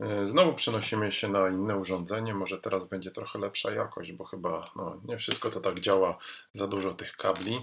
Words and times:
E, 0.00 0.26
znowu 0.26 0.52
przenosimy 0.52 1.12
się 1.12 1.28
na 1.28 1.48
inne 1.48 1.76
urządzenie. 1.76 2.34
Może 2.34 2.58
teraz 2.58 2.88
będzie 2.88 3.10
trochę 3.10 3.38
lepsza 3.38 3.70
jakość, 3.70 4.12
bo 4.12 4.24
chyba 4.24 4.70
no, 4.76 5.00
nie 5.04 5.18
wszystko 5.18 5.50
to 5.50 5.60
tak 5.60 5.80
działa, 5.80 6.18
za 6.52 6.66
dużo 6.66 6.94
tych 6.94 7.16
kabli, 7.16 7.62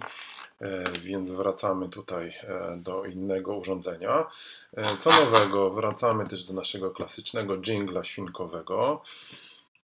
e, 0.61 0.83
więc 1.03 1.31
wracamy 1.31 1.89
tutaj 1.89 2.27
e, 2.27 2.77
do 2.77 3.05
innego 3.05 3.55
urządzenia. 3.55 4.25
Co 4.99 5.09
nowego? 5.09 5.71
Wracamy 5.71 6.27
też 6.27 6.43
do 6.43 6.53
naszego 6.53 6.91
klasycznego 6.91 7.57
jingla 7.57 8.03
świnkowego. 8.03 9.01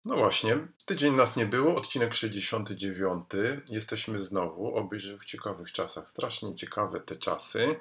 No 0.04 0.16
właśnie, 0.16 0.59
tydzień 0.87 1.15
nas 1.15 1.37
nie 1.37 1.46
było, 1.46 1.77
odcinek 1.77 2.15
69. 2.15 3.24
Jesteśmy 3.68 4.18
znowu, 4.18 4.77
obyśmy 4.77 5.18
w 5.18 5.24
ciekawych 5.24 5.73
czasach. 5.73 6.10
Strasznie 6.10 6.54
ciekawe 6.54 7.01
te 7.01 7.16
czasy. 7.16 7.77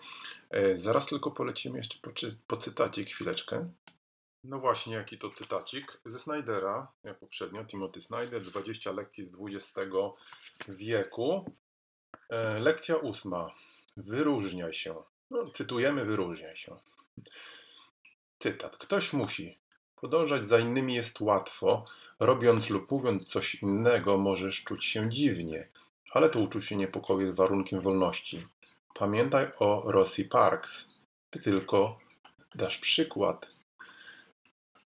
Zaraz 0.73 1.05
tylko 1.05 1.31
polecimy 1.31 1.77
jeszcze 1.77 1.98
po, 2.01 2.12
po 2.48 2.57
chwileczkę. 3.05 3.70
No 4.43 4.59
właśnie, 4.59 4.95
jaki 4.95 5.17
to 5.17 5.29
cytacik 5.29 6.01
ze 6.05 6.19
Snydera, 6.19 6.91
jak 7.03 7.19
poprzednio, 7.19 7.65
Timothy 7.65 8.01
Snyder, 8.01 8.43
20 8.43 8.91
lekcji 8.91 9.23
z 9.23 9.33
XX 9.39 9.91
wieku. 10.67 11.55
E, 12.29 12.59
lekcja 12.59 12.95
ósma. 12.95 13.55
Wyróżniaj 13.98 14.73
się. 14.73 14.95
No, 15.29 15.51
cytujemy, 15.51 16.05
wyróżniaj 16.05 16.55
się. 16.55 16.75
Cytat. 18.39 18.77
Ktoś 18.77 19.13
musi. 19.13 19.59
Podążać 19.95 20.49
za 20.49 20.59
innymi 20.59 20.95
jest 20.95 21.21
łatwo. 21.21 21.85
Robiąc 22.20 22.70
lub 22.70 22.91
mówiąc 22.91 23.26
coś 23.26 23.55
innego, 23.55 24.17
możesz 24.17 24.63
czuć 24.63 24.85
się 24.85 25.09
dziwnie, 25.09 25.67
ale 26.11 26.29
to 26.29 26.39
uczucie 26.39 26.76
niepokoju 26.76 27.21
jest 27.21 27.35
warunkiem 27.35 27.81
wolności. 27.81 28.48
Pamiętaj 28.93 29.51
o 29.59 29.91
Rossi 29.91 30.26
Parks. 30.26 30.99
Ty 31.29 31.41
tylko 31.41 31.99
dasz 32.55 32.77
przykład 32.77 33.51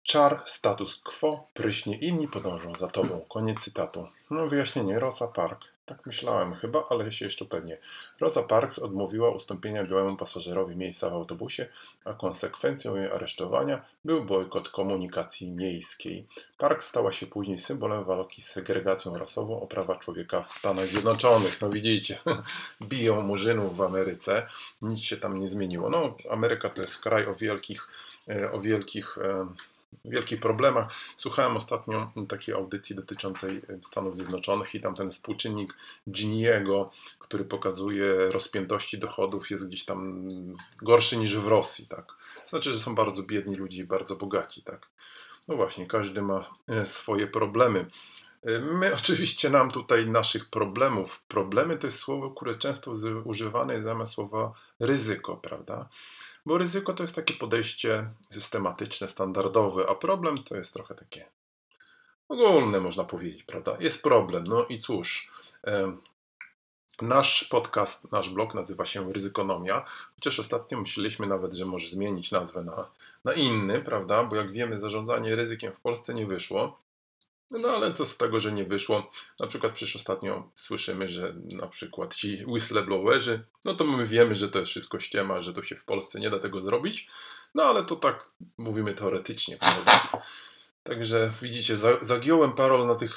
Czar 0.02 0.42
status 0.44 0.96
quo, 0.96 1.46
pryśnie 1.54 1.96
inni 1.98 2.28
podążą 2.28 2.74
za 2.74 2.88
tobą. 2.88 3.24
Koniec 3.28 3.60
cytatu. 3.60 4.08
No 4.30 4.46
wyjaśnienie, 4.46 4.98
Rosa 4.98 5.28
Park. 5.28 5.64
Tak 5.86 6.06
myślałem 6.06 6.54
chyba, 6.54 6.84
ale 6.90 7.12
się 7.12 7.24
jeszcze 7.24 7.44
pewnie. 7.44 7.78
Rosa 8.20 8.42
Parks 8.42 8.78
odmówiła 8.78 9.30
ustąpienia 9.30 9.84
białemu 9.84 10.16
pasażerowi 10.16 10.76
miejsca 10.76 11.10
w 11.10 11.12
autobusie, 11.12 11.66
a 12.04 12.12
konsekwencją 12.14 12.96
jej 12.96 13.10
aresztowania 13.10 13.84
był 14.04 14.24
bojkot 14.24 14.68
komunikacji 14.68 15.50
miejskiej. 15.50 16.26
Parks 16.58 16.88
stała 16.88 17.12
się 17.12 17.26
później 17.26 17.58
symbolem 17.58 18.04
walki 18.04 18.42
z 18.42 18.48
segregacją 18.48 19.18
rasową 19.18 19.60
o 19.60 19.66
prawa 19.66 19.96
człowieka 19.96 20.42
w 20.42 20.52
Stanach 20.52 20.88
Zjednoczonych. 20.88 21.60
No 21.60 21.70
widzicie, 21.70 22.18
biją 22.82 23.22
murzynów 23.22 23.76
w 23.76 23.82
Ameryce. 23.82 24.46
Nic 24.82 25.00
się 25.00 25.16
tam 25.16 25.38
nie 25.38 25.48
zmieniło. 25.48 25.90
No, 25.90 26.16
Ameryka 26.30 26.68
to 26.68 26.82
jest 26.82 27.02
kraj 27.02 27.26
o 27.26 27.34
wielkich, 27.34 27.88
e, 28.28 28.52
o 28.52 28.60
wielkich 28.60 29.18
e, 29.18 29.46
wielkich 30.04 30.40
problemach. 30.40 30.92
Słuchałem 31.16 31.56
ostatnio 31.56 32.12
takiej 32.28 32.54
audycji 32.54 32.96
dotyczącej 32.96 33.62
Stanów 33.82 34.16
Zjednoczonych 34.16 34.74
i 34.74 34.80
tam 34.80 34.94
ten 34.94 35.10
współczynnik 35.10 35.74
Giniego, 36.10 36.90
który 37.18 37.44
pokazuje 37.44 38.14
rozpiętości 38.30 38.98
dochodów, 38.98 39.50
jest 39.50 39.68
gdzieś 39.68 39.84
tam 39.84 40.24
gorszy 40.82 41.16
niż 41.16 41.36
w 41.36 41.46
Rosji. 41.46 41.86
Tak? 41.88 42.12
Znaczy, 42.46 42.72
że 42.72 42.78
są 42.78 42.94
bardzo 42.94 43.22
biedni 43.22 43.56
ludzie 43.56 43.82
i 43.82 43.86
bardzo 43.86 44.16
bogaci. 44.16 44.62
Tak? 44.62 44.88
No 45.48 45.56
właśnie, 45.56 45.86
każdy 45.86 46.22
ma 46.22 46.50
e, 46.68 46.86
swoje 46.86 47.26
problemy. 47.26 47.86
E, 48.42 48.58
my 48.58 48.94
oczywiście 49.00 49.50
nam 49.50 49.70
tutaj 49.70 50.06
naszych 50.06 50.50
problemów. 50.50 51.22
Problemy 51.28 51.78
to 51.78 51.86
jest 51.86 51.98
słowo, 51.98 52.30
które 52.30 52.54
często 52.54 52.92
używane 53.24 53.72
jest 53.72 53.84
zamiast 53.84 54.12
słowa 54.12 54.52
ryzyko, 54.80 55.36
prawda? 55.36 55.88
Bo 56.46 56.58
ryzyko 56.58 56.92
to 56.92 57.02
jest 57.02 57.14
takie 57.14 57.34
podejście 57.34 58.10
systematyczne, 58.30 59.08
standardowe, 59.08 59.88
a 59.88 59.94
problem 59.94 60.42
to 60.44 60.56
jest 60.56 60.72
trochę 60.72 60.94
takie 60.94 61.26
ogólne, 62.28 62.80
można 62.80 63.04
powiedzieć, 63.04 63.42
prawda? 63.42 63.76
Jest 63.80 64.02
problem, 64.02 64.44
no 64.46 64.66
i 64.66 64.80
cóż. 64.80 65.30
Nasz 67.02 67.44
podcast, 67.44 68.12
nasz 68.12 68.30
blog 68.30 68.54
nazywa 68.54 68.86
się 68.86 69.12
Ryzykonomia, 69.12 69.84
chociaż 70.14 70.40
ostatnio 70.40 70.80
myśleliśmy 70.80 71.26
nawet, 71.26 71.52
że 71.52 71.64
może 71.64 71.88
zmienić 71.88 72.30
nazwę 72.30 72.64
na, 72.64 72.88
na 73.24 73.32
inny, 73.32 73.80
prawda? 73.80 74.24
Bo 74.24 74.36
jak 74.36 74.52
wiemy, 74.52 74.80
zarządzanie 74.80 75.36
ryzykiem 75.36 75.72
w 75.72 75.80
Polsce 75.80 76.14
nie 76.14 76.26
wyszło. 76.26 76.81
No 77.50 77.68
ale 77.68 77.94
to 77.94 78.06
z 78.06 78.16
tego, 78.16 78.40
że 78.40 78.52
nie 78.52 78.64
wyszło. 78.64 79.10
Na 79.40 79.46
przykład 79.46 79.72
przecież 79.72 79.96
ostatnio 79.96 80.50
słyszymy, 80.54 81.08
że 81.08 81.34
na 81.44 81.66
przykład 81.66 82.14
ci 82.14 82.44
whistleblowerzy, 82.46 83.44
no 83.64 83.74
to 83.74 83.84
my 83.84 84.06
wiemy, 84.06 84.36
że 84.36 84.48
to 84.48 84.58
jest 84.58 84.70
wszystko 84.70 85.00
ściema, 85.00 85.40
że 85.40 85.52
to 85.52 85.62
się 85.62 85.76
w 85.76 85.84
Polsce 85.84 86.20
nie 86.20 86.30
da 86.30 86.38
tego 86.38 86.60
zrobić. 86.60 87.08
No 87.54 87.62
ale 87.62 87.84
to 87.84 87.96
tak 87.96 88.24
mówimy 88.58 88.94
teoretycznie. 88.94 89.56
Prawda? 89.56 90.22
Także 90.82 91.32
widzicie, 91.42 91.76
zagiąłem 92.00 92.52
parol 92.52 92.86
na 92.86 92.94
tych 92.94 93.16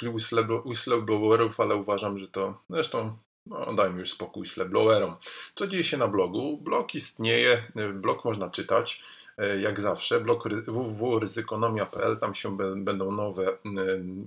whistleblowerów, 0.66 1.60
ale 1.60 1.76
uważam, 1.76 2.20
że 2.20 2.28
to 2.28 2.62
zresztą 2.70 3.18
no, 3.46 3.74
dajmy 3.74 4.00
już 4.00 4.12
spokój 4.12 4.42
whistleblowerom. 4.42 5.16
Co 5.56 5.68
dzieje 5.68 5.84
się 5.84 5.98
na 5.98 6.08
blogu? 6.08 6.58
Blog 6.58 6.96
istnieje, 6.96 7.64
blog 7.94 8.26
można 8.26 8.50
czytać. 8.50 9.02
E, 9.38 9.62
jak 9.62 9.82
zawsze, 9.82 10.22
blog 10.22 10.44
www.ryzykonomia.pl, 10.66 12.18
tam 12.18 12.36
się 12.36 12.58
będą 12.58 13.12
nowe 13.12 13.58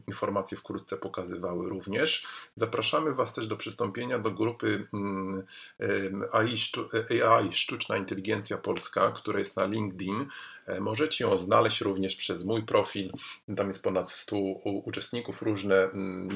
informacje 0.06 0.58
wkrótce 0.58 0.96
pokazywały 0.96 1.68
również. 1.68 2.26
Zapraszamy 2.56 3.14
Was 3.14 3.32
też 3.32 3.46
do 3.46 3.56
przystąpienia 3.56 4.18
do 4.18 4.30
grupy 4.30 4.86
AI, 6.32 6.56
AI 7.22 7.52
Sztuczna 7.52 7.96
Inteligencja 7.96 8.58
Polska, 8.58 9.12
która 9.12 9.38
jest 9.38 9.56
na 9.56 9.66
LinkedIn. 9.66 10.26
E, 10.66 10.80
możecie 10.80 11.24
ją 11.24 11.38
znaleźć 11.38 11.80
również 11.80 12.16
przez 12.16 12.44
mój 12.44 12.62
profil. 12.62 13.12
Tam 13.56 13.68
jest 13.68 13.82
ponad 13.82 14.10
100 14.10 14.36
uczestników, 14.64 15.42
różne 15.42 15.88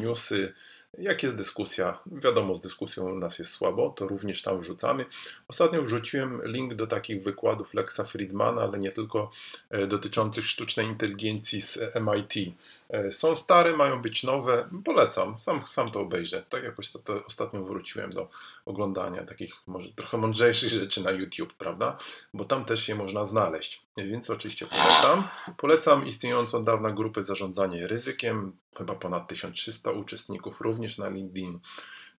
newsy, 0.02 0.52
jak 0.98 1.22
jest 1.22 1.36
dyskusja? 1.36 1.98
Wiadomo, 2.06 2.54
z 2.54 2.60
dyskusją 2.60 3.10
u 3.10 3.18
nas 3.18 3.38
jest 3.38 3.52
słabo, 3.52 3.90
to 3.96 4.08
również 4.08 4.42
tam 4.42 4.60
wrzucamy. 4.60 5.06
Ostatnio 5.48 5.82
wrzuciłem 5.82 6.40
link 6.44 6.74
do 6.74 6.86
takich 6.86 7.22
wykładów 7.22 7.74
Lexa 7.74 8.00
Friedmana, 8.04 8.62
ale 8.62 8.78
nie 8.78 8.92
tylko 8.92 9.30
e, 9.70 9.86
dotyczących 9.86 10.46
sztucznej 10.46 10.86
inteligencji 10.86 11.60
z 11.60 11.78
MIT. 11.94 12.54
E, 12.90 13.12
są 13.12 13.34
stare, 13.34 13.76
mają 13.76 14.02
być 14.02 14.22
nowe. 14.22 14.68
Polecam, 14.84 15.40
sam, 15.40 15.62
sam 15.68 15.90
to 15.90 16.00
obejrzę. 16.00 16.42
Tak 16.48 16.64
jakoś 16.64 16.92
to, 16.92 16.98
to 16.98 17.26
ostatnio 17.26 17.62
wróciłem 17.62 18.12
do 18.12 18.28
oglądania 18.64 19.24
takich 19.24 19.54
może 19.66 19.92
trochę 19.92 20.16
mądrzejszych 20.16 20.70
rzeczy 20.70 21.04
na 21.04 21.10
YouTube, 21.10 21.54
prawda? 21.54 21.96
Bo 22.34 22.44
tam 22.44 22.64
też 22.64 22.88
je 22.88 22.94
można 22.94 23.24
znaleźć. 23.24 23.82
Więc 23.96 24.30
oczywiście 24.30 24.66
polecam. 24.66 25.28
Polecam 25.56 26.06
istniejącą 26.06 26.58
od 26.58 26.64
dawna 26.64 26.90
grupę 26.90 27.22
Zarządzanie 27.22 27.86
Ryzykiem, 27.86 28.56
chyba 28.78 28.94
ponad 28.94 29.28
1300 29.28 29.90
uczestników 29.90 30.60
również 30.60 30.98
na 30.98 31.08
LinkedIn. 31.08 31.60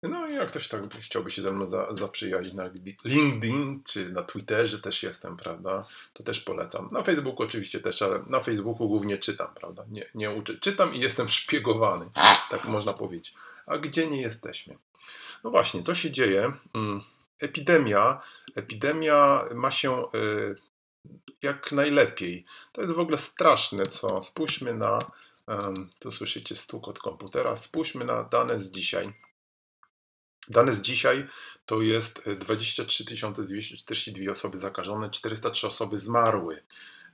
No 0.08 0.28
i 0.28 0.34
jak 0.34 0.48
ktoś 0.48 0.68
tak 0.68 0.80
chciałby 1.00 1.30
się 1.30 1.42
ze 1.42 1.52
mną 1.52 1.66
za, 1.66 1.94
zaprzyjaźnić 1.94 2.54
na 2.54 2.70
LinkedIn 3.04 3.82
czy 3.84 4.12
na 4.12 4.22
Twitterze 4.22 4.80
też 4.80 5.02
jestem, 5.02 5.36
prawda? 5.36 5.84
To 6.12 6.22
też 6.22 6.40
polecam. 6.40 6.88
Na 6.92 7.02
Facebooku 7.02 7.42
oczywiście 7.42 7.80
też, 7.80 8.02
ale 8.02 8.22
na 8.26 8.40
Facebooku 8.40 8.88
głównie 8.88 9.18
czytam, 9.18 9.48
prawda? 9.54 9.84
Nie, 9.90 10.06
nie 10.14 10.30
uczę. 10.30 10.58
Czytam 10.58 10.94
i 10.94 11.00
jestem 11.00 11.28
szpiegowany, 11.28 12.06
tak 12.50 12.64
można 12.64 12.92
powiedzieć. 12.92 13.34
A 13.66 13.78
gdzie 13.78 14.10
nie 14.10 14.20
jesteśmy? 14.20 14.76
No 15.44 15.50
właśnie, 15.50 15.82
co 15.82 15.94
się 15.94 16.10
dzieje? 16.10 16.52
Mm, 16.74 17.00
epidemia, 17.40 18.22
epidemia 18.54 19.44
ma 19.54 19.70
się 19.70 20.04
y, 20.14 20.56
jak 21.42 21.72
najlepiej. 21.72 22.44
To 22.72 22.80
jest 22.80 22.94
w 22.94 22.98
ogóle 22.98 23.18
straszne, 23.18 23.86
co 23.86 24.22
spójrzmy 24.22 24.74
na, 24.74 24.98
tu 25.98 26.10
słyszycie 26.10 26.56
stuk 26.56 26.88
od 26.88 26.98
komputera, 26.98 27.56
spójrzmy 27.56 28.04
na 28.04 28.22
dane 28.22 28.60
z 28.60 28.70
dzisiaj. 28.70 29.12
Dane 30.48 30.74
z 30.74 30.80
dzisiaj 30.80 31.28
to 31.66 31.82
jest 31.82 32.22
23 32.38 33.04
242 33.04 34.30
osoby 34.30 34.56
zakażone, 34.56 35.10
403 35.10 35.66
osoby 35.66 35.98
zmarły. 35.98 36.62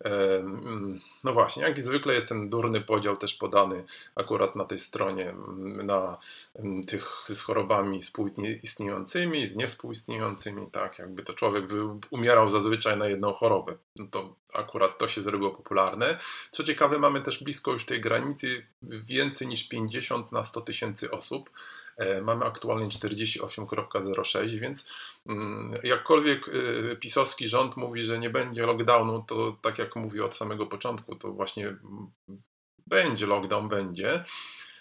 Mm, 0.04 1.00
no 1.24 1.32
właśnie, 1.32 1.62
jak 1.62 1.80
zwykle 1.80 2.14
jest 2.14 2.28
ten 2.28 2.50
durny 2.50 2.80
podział 2.80 3.16
też 3.16 3.34
podany 3.34 3.84
akurat 4.14 4.56
na 4.56 4.64
tej 4.64 4.78
stronie, 4.78 5.30
mm, 5.30 5.86
na 5.86 6.18
mm, 6.54 6.84
tych 6.84 7.26
z 7.28 7.40
chorobami 7.40 8.02
współistniejącymi, 8.02 9.46
z 9.46 9.56
niewspółistniejącymi, 9.56 10.66
tak, 10.70 10.98
jakby 10.98 11.22
to 11.22 11.34
człowiek 11.34 11.64
umierał 12.10 12.50
zazwyczaj 12.50 12.98
na 12.98 13.08
jedną 13.08 13.32
chorobę. 13.32 13.76
No 13.96 14.06
to 14.10 14.34
akurat 14.54 14.98
to 14.98 15.08
się 15.08 15.22
zrobiło 15.22 15.50
popularne. 15.50 16.18
Co 16.50 16.64
ciekawe, 16.64 16.98
mamy 16.98 17.20
też 17.20 17.44
blisko 17.44 17.72
już 17.72 17.86
tej 17.86 18.00
granicy 18.00 18.66
więcej 18.82 19.48
niż 19.48 19.68
50 19.68 20.32
na 20.32 20.42
100 20.44 20.60
tysięcy 20.60 21.10
osób. 21.10 21.50
E, 21.96 22.22
mamy 22.22 22.44
aktualnie 22.44 22.88
48.06, 22.88 24.58
więc 24.58 24.92
mm, 25.26 25.80
jakkolwiek 25.82 26.48
e, 26.48 26.96
pisowski 26.96 27.48
rząd 27.48 27.76
mówi, 27.76 28.02
że 28.02 28.18
nie 28.18 28.30
będzie 28.30 28.66
lockdownu, 28.66 29.24
to 29.28 29.56
tak 29.62 29.78
jak 29.78 29.96
mówi 29.96 30.20
od 30.20 30.36
samego 30.36 30.66
początku, 30.66 31.16
to 31.16 31.32
właśnie 31.32 31.68
mm, 31.68 32.10
będzie 32.86 33.26
lockdown, 33.26 33.68
będzie. 33.68 34.24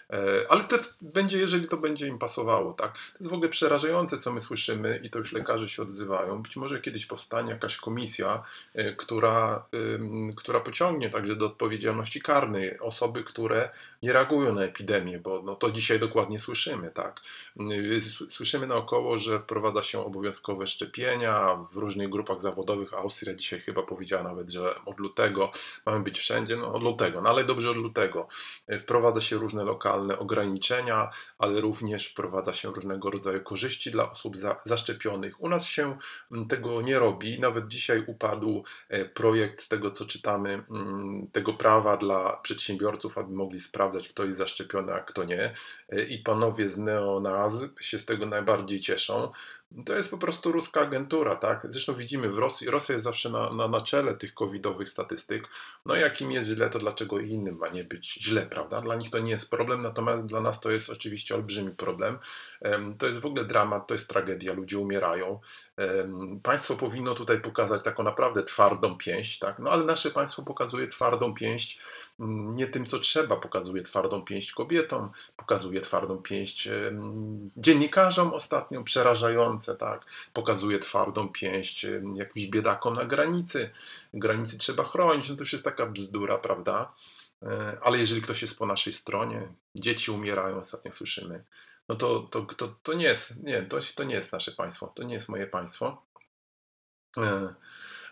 E, 0.09 0.45
ale 0.50 0.63
to 0.63 0.77
będzie, 1.01 1.38
jeżeli 1.38 1.67
to 1.67 1.77
będzie 1.77 2.07
im 2.07 2.19
pasowało, 2.19 2.73
tak? 2.73 2.94
To 2.94 3.17
jest 3.19 3.31
w 3.31 3.33
ogóle 3.33 3.50
przerażające, 3.50 4.17
co 4.17 4.33
my 4.33 4.41
słyszymy 4.41 5.00
i 5.03 5.09
to 5.09 5.19
już 5.19 5.31
lekarze 5.31 5.69
się 5.69 5.81
odzywają. 5.81 6.41
Być 6.41 6.56
może 6.56 6.81
kiedyś 6.81 7.06
powstanie 7.06 7.51
jakaś 7.51 7.77
komisja, 7.77 8.44
e, 8.75 8.94
która, 8.94 9.65
która 10.35 10.59
pociągnie 10.59 11.09
także 11.09 11.35
do 11.35 11.45
odpowiedzialności 11.45 12.21
karnej 12.21 12.79
osoby, 12.79 13.23
które 13.23 13.69
nie 14.03 14.13
reagują 14.13 14.53
na 14.53 14.63
epidemię, 14.63 15.19
bo 15.19 15.41
no 15.41 15.56
to 15.56 15.71
dzisiaj 15.71 16.00
dokładnie 16.00 16.39
słyszymy, 16.39 16.91
tak? 16.91 17.21
Słyszymy 18.29 18.67
naokoło, 18.67 19.17
że 19.17 19.39
wprowadza 19.39 19.83
się 19.83 20.06
obowiązkowe 20.06 20.67
szczepienia 20.67 21.56
w 21.71 21.75
różnych 21.75 22.09
grupach 22.09 22.41
zawodowych. 22.41 22.94
Austria 22.94 23.35
dzisiaj 23.35 23.59
chyba 23.59 23.83
powiedziała 23.83 24.23
nawet, 24.23 24.50
że 24.50 24.75
od 24.85 25.00
lutego 25.00 25.51
mamy 25.85 26.00
być 26.00 26.19
wszędzie, 26.19 26.56
no 26.56 26.73
od 26.73 26.83
lutego, 26.83 27.21
no 27.21 27.29
ale 27.29 27.44
dobrze 27.44 27.69
od 27.69 27.77
lutego. 27.77 28.27
E, 28.67 28.79
wprowadza 28.79 29.21
się 29.21 29.38
różne 29.38 29.63
lokalne 29.63 29.99
ograniczenia, 30.19 31.10
ale 31.38 31.62
również 31.62 32.07
wprowadza 32.07 32.54
się 32.54 32.69
różnego 32.69 33.10
rodzaju 33.10 33.44
korzyści 33.44 33.92
dla 33.92 34.12
osób 34.12 34.38
za, 34.38 34.56
zaszczepionych. 34.66 35.42
U 35.42 35.50
nas 35.50 35.66
się 35.66 35.98
mm, 36.31 36.48
tego 36.48 36.81
nie 36.81 37.00
robi. 37.00 37.40
Nawet 37.40 37.68
dzisiaj 37.68 38.04
upadł 38.07 38.63
e, 38.90 39.06
projekt 39.06 39.69
tego, 39.69 39.92
co 39.92 40.06
czytamy, 40.06 40.63
mm, 40.69 41.28
tego 41.31 41.54
prawa 41.54 41.98
dla 41.98 42.38
przedsiębiorców, 42.38 43.18
aby 43.18 43.34
mogli 43.34 43.60
sprawdzać, 43.60 44.10
kto 44.10 44.25
jest 44.25 44.38
zaszczepiony, 44.38 44.94
a 44.94 45.00
kto 45.00 45.24
nie. 45.24 45.54
E, 45.90 46.04
I 46.04 46.18
panowie 46.18 46.69
z 46.69 46.78
Neonaz 46.78 47.66
się 47.80 48.00
z 48.00 48.06
tego 48.06 48.25
najbardziej 48.25 48.80
cieszą. 48.80 49.31
To 49.86 49.94
jest 49.94 50.12
po 50.12 50.18
prostu 50.18 50.51
ruska 50.51 50.81
agentura, 50.81 51.36
tak? 51.36 51.68
Zresztą 51.69 51.94
widzimy 51.94 52.30
w 52.30 52.38
Rosji, 52.38 52.69
Rosja 52.69 52.94
jest 52.94 53.04
zawsze 53.04 53.30
na, 53.30 53.54
na, 53.54 53.68
na 53.68 53.81
czele 53.81 54.13
tych 54.16 54.33
covidowych 54.33 54.89
statystyk. 54.89 55.48
No 55.86 55.95
jak 55.95 56.21
im 56.21 56.31
jest 56.31 56.50
źle, 56.50 56.69
to 56.69 56.80
dlaczego 56.80 57.19
innym 57.19 57.57
ma 57.57 57.69
nie 57.69 57.83
być 57.83 58.13
źle, 58.13 58.42
prawda? 58.42 58.81
Dla 58.81 58.95
nich 58.95 59.12
to 59.12 59.19
nie 59.19 59.31
jest 59.31 59.51
problem, 59.51 59.81
natomiast 59.81 60.25
dla 60.25 60.42
nas 60.42 60.60
to 60.60 60.71
jest 60.71 60.89
oczywiście 60.89 61.36
olbrzymi 61.36 61.71
problem. 61.71 62.19
To 62.98 63.07
jest 63.07 63.19
w 63.19 63.25
ogóle 63.25 63.45
dramat, 63.45 63.88
to 63.88 63.94
jest 63.94 64.07
tragedia, 64.07 64.54
ludzie 64.54 64.77
umierają. 64.77 65.39
Państwo 66.44 66.75
powinno 66.75 67.16
tutaj 67.16 67.42
pokazać 67.42 67.83
taką 67.83 68.04
naprawdę 68.04 68.44
twardą 68.44 68.98
pięść, 68.98 69.39
tak? 69.39 69.60
No 69.60 69.71
ale 69.71 69.83
nasze 69.83 70.12
państwo 70.12 70.44
pokazuje 70.44 70.88
twardą 70.88 71.33
pięść 71.33 71.80
nie 72.27 72.68
tym, 72.68 72.86
co 72.86 73.00
trzeba, 73.00 73.36
pokazuje 73.36 73.83
twardą 73.83 74.21
pięść 74.21 74.51
kobietom, 74.51 75.12
pokazuje 75.38 75.81
twardą 75.81 76.18
pięść 76.18 76.69
dziennikarzom 77.57 78.33
ostatnio, 78.33 78.83
przerażające, 78.83 79.75
tak? 79.75 80.06
Pokazuje 80.33 80.80
twardą 80.80 81.30
pięść 81.30 81.86
jakimś 82.16 82.48
biedakom 82.48 82.94
na 82.94 83.06
granicy. 83.06 83.69
Granicy 84.13 84.57
trzeba 84.57 84.83
chronić, 84.83 85.30
no 85.30 85.36
to 85.36 85.42
już 85.42 85.54
jest 85.54 85.66
taka 85.66 85.86
bzdura, 85.86 86.38
prawda? 86.38 86.94
E, 87.44 87.77
ale 87.83 87.98
jeżeli 87.98 88.21
ktoś 88.21 88.42
jest 88.42 88.60
po 88.60 88.66
naszej 88.66 88.94
stronie, 88.94 89.48
dzieci 89.75 90.12
umierają, 90.12 90.60
ostatnio 90.60 90.94
słyszymy, 90.94 91.44
no 91.89 91.95
to, 91.95 92.19
to, 92.19 92.42
to, 92.42 92.68
to 92.83 92.94
nie 92.94 93.06
jest, 93.06 93.44
nie, 93.44 93.62
to, 93.62 93.80
to 93.95 94.04
nie 94.04 94.16
jest 94.16 94.31
nasze 94.31 94.51
państwo, 94.51 94.88
to 94.88 95.04
nie 95.04 95.13
jest 95.13 95.30
moje 95.30 95.48
państwo. 95.48 96.01
E, 97.18 97.54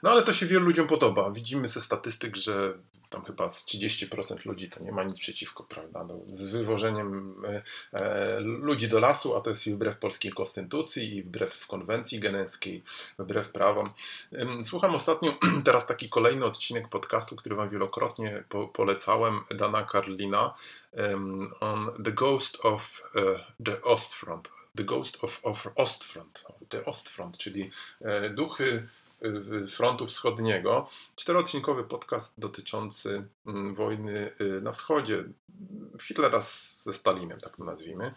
no 0.03 0.09
ale 0.11 0.23
to 0.23 0.33
się 0.33 0.45
wielu 0.45 0.65
ludziom 0.65 0.87
podoba. 0.87 1.31
Widzimy 1.31 1.67
ze 1.67 1.81
statystyk, 1.81 2.35
że 2.35 2.73
tam 3.09 3.25
chyba 3.25 3.49
z 3.49 3.65
30% 3.65 4.45
ludzi 4.45 4.69
to 4.69 4.83
nie 4.83 4.91
ma 4.91 5.03
nic 5.03 5.19
przeciwko, 5.19 5.63
prawda? 5.63 6.03
No, 6.03 6.19
z 6.33 6.49
wywożeniem 6.49 7.35
e, 7.45 7.61
e, 7.93 8.39
ludzi 8.39 8.89
do 8.89 8.99
lasu, 8.99 9.35
a 9.35 9.41
to 9.41 9.49
jest 9.49 9.67
i 9.67 9.73
wbrew 9.73 9.97
polskiej 9.97 10.31
konstytucji, 10.31 11.15
i 11.15 11.23
wbrew 11.23 11.67
konwencji 11.67 12.19
geneckiej, 12.19 12.83
wbrew 13.19 13.49
prawom. 13.49 13.89
Słucham 14.63 14.95
ostatnio 14.95 15.33
teraz 15.65 15.87
taki 15.87 16.09
kolejny 16.09 16.45
odcinek 16.45 16.89
podcastu, 16.89 17.35
który 17.35 17.55
Wam 17.55 17.69
wielokrotnie 17.69 18.43
po, 18.49 18.67
polecałem, 18.67 19.39
Dana 19.57 19.83
Karlina, 19.83 20.53
on 21.59 21.91
The 22.03 22.11
Ghost 22.11 22.57
of 22.65 23.03
uh, 23.15 23.63
the 23.65 23.81
Ostfront. 23.81 24.49
The 24.77 24.83
Ghost 24.83 25.23
of, 25.23 25.39
of 25.43 25.67
Ostfront, 25.75 26.45
the 26.69 26.85
Ostfront, 26.85 27.37
czyli 27.37 27.71
e, 28.01 28.29
duchy 28.29 28.87
frontu 29.69 30.05
wschodniego. 30.05 30.87
Czteroodcinkowy 31.15 31.83
podcast 31.83 32.33
dotyczący 32.37 33.27
mm, 33.45 33.75
wojny 33.75 34.31
y, 34.41 34.61
na 34.61 34.71
wschodzie. 34.71 35.23
Hitlera 36.01 36.39
ze 36.39 36.93
Stalinem, 36.93 37.39
tak 37.39 37.57
to 37.57 37.63
nazwijmy. 37.63 38.13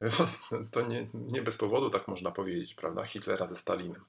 To 0.70 0.82
nie, 0.82 1.06
nie 1.14 1.42
bez 1.42 1.56
powodu 1.56 1.90
tak 1.90 2.08
można 2.08 2.30
powiedzieć, 2.30 2.74
prawda? 2.74 3.04
Hitlera 3.04 3.46
ze 3.46 3.56
Stalinem 3.56 4.00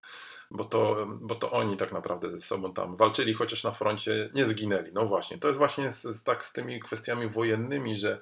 bo 0.51 0.65
to, 0.65 1.07
bo 1.21 1.35
to 1.35 1.51
oni 1.51 1.77
tak 1.77 1.91
naprawdę 1.91 2.29
ze 2.29 2.41
sobą 2.41 2.73
tam 2.73 2.95
walczyli, 2.95 3.33
chociaż 3.33 3.63
na 3.63 3.71
froncie 3.71 4.29
nie 4.33 4.45
zginęli. 4.45 4.91
No 4.93 5.05
właśnie, 5.05 5.37
to 5.37 5.47
jest 5.47 5.57
właśnie 5.57 5.91
z, 5.91 6.23
tak 6.23 6.45
z 6.45 6.53
tymi 6.53 6.79
kwestiami 6.79 7.29
wojennymi, 7.29 7.95
że 7.95 8.19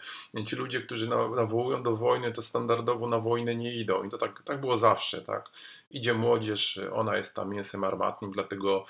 ci 0.48 0.56
ludzie, 0.56 0.82
którzy 0.82 1.10
nawołują 1.10 1.84
do 1.84 1.96
wojny, 1.96 2.32
to 2.32 2.42
standardowo 2.42 3.08
na 3.08 3.20
wojnę 3.20 3.56
nie 3.56 3.76
idą. 3.76 4.04
I 4.04 4.10
to 4.10 4.18
tak, 4.18 4.44
tak 4.44 4.62
było 4.62 4.78
zawsze, 4.78 5.22
tak. 5.22 5.50
Idzie 5.92 6.14
młodzież, 6.14 6.80
ona 6.94 7.18
jest 7.18 7.34
tam 7.34 7.50
mięsem 7.50 7.84
armatnym, 7.84 8.32
dlatego 8.32 8.86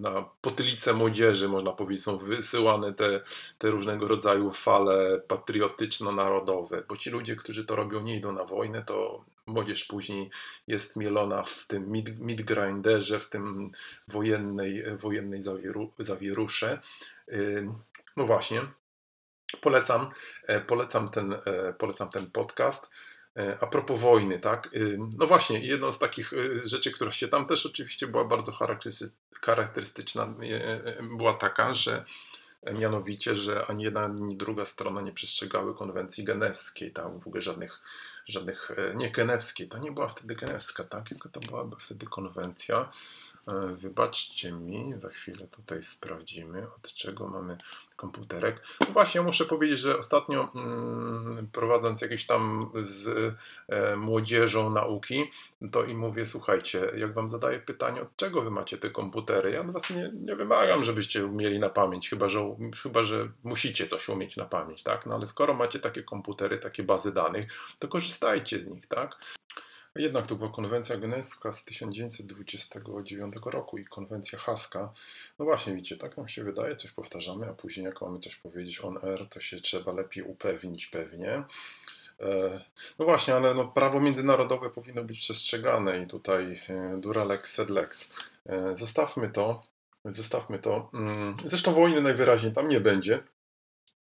na 0.00 0.24
potylicę 0.40 0.92
młodzieży, 0.92 1.48
można 1.48 1.72
powiedzieć, 1.72 2.04
są 2.04 2.18
wysyłane 2.18 2.92
te, 2.92 3.20
te 3.58 3.70
różnego 3.70 4.08
rodzaju 4.08 4.50
fale 4.50 5.20
patriotyczno-narodowe, 5.28 6.82
bo 6.88 6.96
ci 6.96 7.10
ludzie, 7.10 7.36
którzy 7.36 7.64
to 7.64 7.76
robią, 7.76 8.00
nie 8.00 8.16
idą 8.16 8.32
na 8.32 8.44
wojnę, 8.44 8.82
to 8.82 9.24
młodzież 9.50 9.84
później 9.84 10.30
jest 10.66 10.96
mielona 10.96 11.42
w 11.42 11.66
tym 11.66 11.92
mid-grinderze, 12.20 13.20
w 13.20 13.30
tym 13.30 13.70
wojennej, 14.08 14.84
wojennej 14.96 15.42
zawieru, 15.42 15.92
zawierusze. 15.98 16.80
No 18.16 18.26
właśnie, 18.26 18.60
polecam, 19.60 20.10
e, 20.46 20.60
polecam, 20.60 21.08
ten, 21.08 21.32
e, 21.32 21.72
polecam 21.78 22.10
ten 22.10 22.30
podcast. 22.30 22.86
E, 23.36 23.58
a 23.60 23.66
propos 23.66 24.00
wojny, 24.00 24.38
tak? 24.38 24.68
No 25.18 25.26
właśnie, 25.26 25.60
jedną 25.60 25.92
z 25.92 25.98
takich 25.98 26.32
rzeczy, 26.64 26.92
która 26.92 27.12
się 27.12 27.28
tam 27.28 27.46
też 27.46 27.66
oczywiście 27.66 28.06
była 28.06 28.24
bardzo 28.24 28.52
charakterystyczna, 29.42 30.34
była 31.18 31.34
taka, 31.34 31.74
że 31.74 32.04
mianowicie, 32.72 33.36
że 33.36 33.66
ani 33.66 33.84
jedna, 33.84 34.04
ani 34.04 34.36
druga 34.36 34.64
strona 34.64 35.00
nie 35.00 35.12
przestrzegały 35.12 35.74
konwencji 35.74 36.24
genewskiej, 36.24 36.92
tam 36.92 37.20
w 37.20 37.26
ogóle 37.26 37.42
żadnych 37.42 37.80
żadnych, 38.30 38.70
e, 38.70 38.94
nie 38.94 39.10
genewskiej, 39.10 39.68
to 39.68 39.78
nie 39.78 39.92
była 39.92 40.08
wtedy 40.08 40.34
genewska, 40.34 40.84
tak, 40.84 41.08
tylko 41.08 41.28
to 41.28 41.40
byłaby 41.40 41.76
wtedy 41.80 42.06
konwencja. 42.06 42.90
E, 43.48 43.66
wybaczcie 43.76 44.52
mi, 44.52 44.94
za 44.96 45.08
chwilę 45.08 45.48
tutaj 45.48 45.82
sprawdzimy, 45.82 46.66
od 46.76 46.94
czego 46.94 47.28
mamy 47.28 47.56
komputerek. 48.00 48.62
No 48.80 48.86
właśnie, 48.86 49.22
muszę 49.22 49.44
powiedzieć, 49.44 49.78
że 49.78 49.98
ostatnio 49.98 50.48
mm, 50.54 51.48
prowadząc 51.52 52.02
jakieś 52.02 52.26
tam 52.26 52.70
z 52.82 53.34
e, 53.68 53.96
młodzieżą 53.96 54.70
nauki, 54.70 55.30
to 55.72 55.84
im 55.84 55.98
mówię, 55.98 56.26
słuchajcie, 56.26 56.92
jak 56.96 57.12
wam 57.12 57.28
zadaję 57.28 57.58
pytanie, 57.58 58.02
od 58.02 58.16
czego 58.16 58.42
wy 58.42 58.50
macie 58.50 58.78
te 58.78 58.90
komputery? 58.90 59.50
Ja 59.50 59.60
od 59.60 59.70
was 59.70 59.90
nie, 59.90 60.10
nie 60.14 60.36
wymagam, 60.36 60.84
żebyście 60.84 61.26
umieli 61.26 61.58
na 61.58 61.68
pamięć, 61.68 62.10
chyba 62.10 62.28
że, 62.28 62.56
chyba, 62.82 63.02
że 63.02 63.28
musicie 63.44 63.86
coś 63.86 64.08
umieć 64.08 64.36
na 64.36 64.44
pamięć, 64.44 64.82
tak? 64.82 65.06
No 65.06 65.14
ale 65.14 65.26
skoro 65.26 65.54
macie 65.54 65.78
takie 65.78 66.02
komputery, 66.02 66.58
takie 66.58 66.82
bazy 66.82 67.12
danych, 67.12 67.52
to 67.78 67.88
korzystajcie 67.88 68.58
z 68.58 68.66
nich, 68.66 68.86
tak? 68.86 69.16
Jednak 69.96 70.26
to 70.26 70.36
była 70.36 70.50
konwencja 70.50 70.96
genewska 70.96 71.52
z 71.52 71.64
1929 71.64 73.34
roku 73.44 73.78
i 73.78 73.84
konwencja 73.84 74.38
haska. 74.38 74.92
No 75.38 75.44
właśnie, 75.44 75.74
widzicie, 75.74 75.96
tak 75.96 76.16
nam 76.16 76.28
się 76.28 76.44
wydaje, 76.44 76.76
coś 76.76 76.90
powtarzamy, 76.90 77.46
a 77.46 77.54
później 77.54 77.86
jak 77.86 78.00
mamy 78.00 78.18
coś 78.18 78.36
powiedzieć 78.36 78.84
on 78.84 78.98
air, 79.04 79.28
to 79.28 79.40
się 79.40 79.60
trzeba 79.60 79.92
lepiej 79.92 80.22
upewnić 80.22 80.86
pewnie. 80.86 81.42
E, 82.20 82.60
no 82.98 83.04
właśnie, 83.04 83.34
ale 83.34 83.54
no 83.54 83.68
prawo 83.68 84.00
międzynarodowe 84.00 84.70
powinno 84.70 85.04
być 85.04 85.20
przestrzegane 85.20 86.02
i 86.02 86.06
tutaj 86.06 86.60
e, 86.68 86.94
dura 87.00 87.24
lex 87.24 87.52
sed 87.52 87.70
lex. 87.70 88.14
E, 88.46 88.76
zostawmy 88.76 89.28
to, 89.28 89.62
zostawmy 90.04 90.58
to. 90.58 90.90
Mm, 90.94 91.36
zresztą 91.46 91.74
wojny 91.74 92.00
najwyraźniej 92.00 92.52
tam 92.52 92.68
nie 92.68 92.80
będzie, 92.80 93.22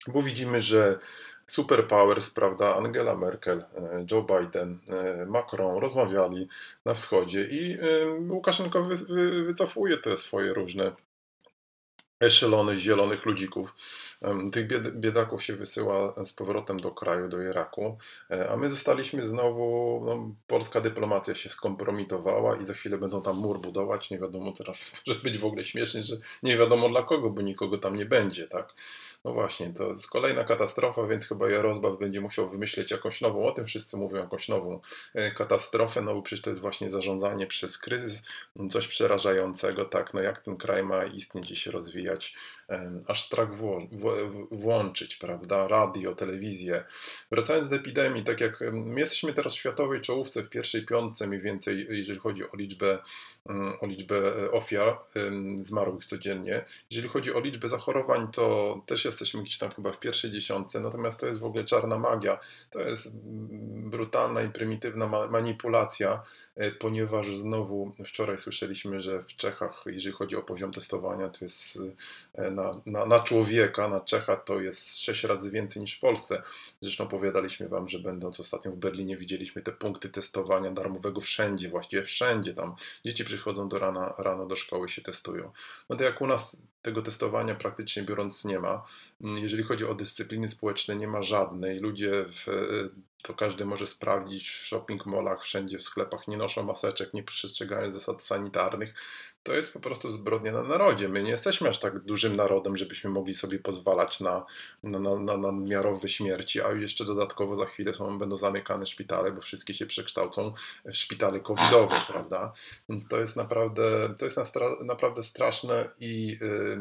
bo 0.08 0.24
widzimy, 0.24 0.62
że 0.62 1.00
superpowers, 1.48 2.30
prawda, 2.30 2.76
Angela 2.76 3.16
Merkel, 3.16 3.66
Joe 4.12 4.22
Biden, 4.22 4.80
Macron 5.28 5.80
rozmawiali 5.82 6.48
na 6.86 6.94
wschodzie 6.94 7.48
i 7.52 7.78
Łukaszenko 8.30 8.88
wycofuje 9.46 9.98
te 9.98 10.18
swoje 10.18 10.54
różne 10.54 10.92
eszelony 12.20 12.78
zielonych 12.78 13.26
ludzików. 13.26 13.76
Tych 14.52 14.68
biedaków 15.00 15.44
się 15.44 15.56
wysyła 15.56 16.26
z 16.26 16.34
powrotem 16.34 16.80
do 16.80 16.92
kraju, 16.92 17.30
do 17.30 17.42
Iraku, 17.42 17.98
e, 18.32 18.50
a 18.50 18.58
my 18.58 18.70
zostaliśmy 18.70 19.24
znowu, 19.24 20.02
no, 20.06 20.36
polska 20.48 20.82
dyplomacja 20.82 21.36
się 21.36 21.50
skompromitowała 21.50 22.56
i 22.56 22.66
za 22.66 22.74
chwilę 22.74 22.98
będą 22.98 23.22
tam 23.22 23.38
mur 23.38 23.60
budować. 23.60 24.10
Nie 24.10 24.20
wiadomo 24.20 24.52
teraz, 24.52 24.94
może 25.08 25.20
być 25.20 25.38
w 25.38 25.46
ogóle 25.46 25.64
śmiesznie, 25.64 26.04
że 26.04 26.16
nie 26.44 26.58
wiadomo 26.58 26.90
dla 26.90 27.04
kogo, 27.04 27.30
bo 27.30 27.42
nikogo 27.42 27.78
tam 27.78 27.96
nie 27.96 28.06
będzie, 28.06 28.48
tak? 28.48 28.74
No 29.28 29.34
właśnie, 29.34 29.74
to 29.74 29.90
jest 29.90 30.10
kolejna 30.10 30.44
katastrofa, 30.44 31.08
więc 31.08 31.28
chyba 31.28 31.50
Jarosław 31.50 32.00
będzie 32.00 32.22
musiał 32.22 32.50
wymyśleć 32.50 32.92
jakąś 32.92 33.22
nową, 33.22 33.46
o 33.46 33.52
tym 33.52 33.66
wszyscy 33.66 33.98
mówią, 33.98 34.18
jakąś 34.18 34.50
nową 34.50 34.80
e, 35.14 35.32
katastrofę, 35.32 36.02
no 36.02 36.14
bo 36.14 36.22
przecież 36.22 36.44
to 36.44 36.50
jest 36.50 36.62
właśnie 36.62 36.90
zarządzanie 36.90 37.48
przez 37.48 37.78
kryzys, 37.78 38.28
coś 38.72 38.88
przerażającego, 38.88 39.86
tak, 39.86 40.14
no 40.14 40.22
jak 40.22 40.42
ten 40.42 40.58
kraj 40.58 40.84
ma 40.84 41.06
istnieć 41.06 41.52
i 41.52 41.56
się 41.56 41.72
rozwijać, 41.72 42.36
aż 43.08 43.24
strach 43.24 43.50
włączyć, 44.52 45.16
prawda, 45.16 45.68
radio, 45.68 46.16
telewizję. 46.16 46.84
Wracając 47.32 47.70
do 47.70 47.76
epidemii, 47.76 48.24
tak 48.24 48.42
jak 48.42 48.60
my 48.72 49.00
jesteśmy 49.00 49.34
teraz 49.34 49.54
w 49.54 49.60
światowej 49.60 50.02
czołówce, 50.02 50.44
w 50.44 50.50
pierwszej 50.50 50.86
piątce 50.86 51.28
mniej 51.28 51.42
więcej, 51.42 51.88
jeżeli 51.90 52.20
chodzi 52.20 52.44
o 52.44 52.56
liczbę, 52.56 53.00
o 53.82 53.86
liczbę 53.86 54.16
e, 54.16 54.52
ofiar 54.52 55.00
zmarłych 55.56 56.06
codziennie. 56.06 56.66
Jeżeli 56.92 57.10
chodzi 57.10 57.34
o 57.34 57.40
liczbę 57.40 57.68
zachorowań, 57.68 58.28
to 58.32 58.78
też 58.86 59.06
jesteśmy 59.24 59.44
gdzieś 59.44 59.58
tam 59.58 59.72
chyba 59.72 59.92
w 59.92 60.00
pierwszej 60.00 60.32
dziesiątce, 60.32 60.80
natomiast 60.80 61.20
to 61.20 61.26
jest 61.26 61.40
w 61.40 61.44
ogóle 61.44 61.64
czarna 61.64 61.98
magia. 61.98 62.40
To 62.70 62.80
jest 62.80 63.18
brutalna 63.90 64.42
i 64.42 64.50
prymitywna 64.50 65.08
manipulacja, 65.08 66.24
e, 66.56 66.72
ponieważ 66.72 67.38
znowu 67.38 67.96
wczoraj 68.06 68.38
słyszeliśmy, 68.38 69.02
że 69.02 69.24
w 69.24 69.28
Czechach, 69.28 69.84
jeżeli 69.86 70.16
chodzi 70.16 70.36
o 70.36 70.42
poziom 70.42 70.74
testowania, 70.74 71.30
to 71.30 71.46
jest 71.46 71.80
e, 72.36 72.52
na, 72.52 72.82
na, 72.86 73.06
na 73.06 73.20
człowieka, 73.20 73.90
na 73.90 74.00
Czecha 74.00 74.36
to 74.36 74.62
jest 74.62 75.00
6 75.00 75.24
razy 75.24 75.52
więcej 75.52 75.82
niż 75.82 75.98
w 75.98 76.00
Polsce. 76.00 76.42
Zresztą 76.82 77.04
opowiadaliśmy 77.04 77.68
Wam, 77.68 77.90
że 77.90 78.00
będąc 78.00 78.40
ostatnio 78.40 78.72
w 78.72 78.76
Berlinie 78.76 79.18
widzieliśmy 79.18 79.62
te 79.62 79.72
punkty 79.72 80.10
testowania 80.10 80.72
darmowego 80.72 81.22
wszędzie, 81.22 81.70
właściwie 81.70 82.04
wszędzie 82.04 82.54
tam. 82.54 82.76
Dzieci 83.06 83.26
przychodzą 83.26 83.70
do 83.70 83.80
rana, 83.80 84.14
rano 84.18 84.46
do 84.46 84.56
szkoły 84.56 84.90
się 84.90 85.02
testują. 85.02 85.52
No 85.90 85.96
to 85.96 86.04
jak 86.04 86.22
u 86.22 86.28
nas 86.28 86.58
tego 86.88 87.02
testowania 87.02 87.56
praktycznie 87.56 88.04
biorąc 88.04 88.46
nie 88.46 88.60
ma. 88.60 88.84
Jeżeli 89.22 89.64
chodzi 89.64 89.86
o 89.86 89.96
dyscypliny 89.96 90.50
społeczne, 90.50 90.96
nie 90.96 91.08
ma 91.08 91.22
żadnej. 91.22 91.80
Ludzie 91.80 92.26
w, 92.30 92.48
to 93.28 93.34
każdy 93.34 93.66
może 93.66 93.88
sprawdzić 93.88 94.50
w 94.50 94.68
shopping 94.68 95.06
mallach, 95.06 95.44
wszędzie 95.44 95.78
w 95.78 95.84
sklepach 95.84 96.28
nie 96.28 96.38
noszą 96.38 96.64
maseczek, 96.64 97.14
nie 97.14 97.24
przestrzegają 97.24 97.94
zasad 97.94 98.24
sanitarnych 98.24 98.94
to 99.48 99.54
jest 99.54 99.74
po 99.74 99.80
prostu 99.80 100.12
zbrodnia 100.12 100.52
na 100.52 100.64
narodzie. 100.64 101.10
My 101.10 101.24
nie 101.24 101.32
jesteśmy 101.32 101.70
aż 101.70 101.80
tak 101.80 102.00
dużym 102.00 102.36
narodem, 102.36 102.78
żebyśmy 102.78 103.10
mogli 103.10 103.34
sobie 103.34 103.60
pozwalać 103.60 104.20
na, 104.20 104.46
na, 104.84 105.00
na, 105.00 105.20
na 105.20 105.38
nadmiarowe 105.38 106.10
śmierci, 106.10 106.62
a 106.62 106.72
jeszcze 106.72 107.06
dodatkowo 107.06 107.56
za 107.56 107.66
chwilę 107.66 107.94
są, 107.94 108.20
będą 108.20 108.38
zamykane 108.38 108.86
szpitale, 108.86 109.32
bo 109.32 109.42
wszystkie 109.42 109.74
się 109.74 109.86
przekształcą 109.86 110.54
w 110.86 110.96
szpitale 110.96 111.40
covidowe, 111.40 111.96
prawda? 112.08 112.54
Więc 112.90 113.08
to 113.08 113.18
jest 113.18 113.36
naprawdę, 113.36 114.16
to 114.18 114.26
jest 114.26 114.38
naprawdę 114.82 115.24
straszne 115.24 115.90
i 116.00 116.40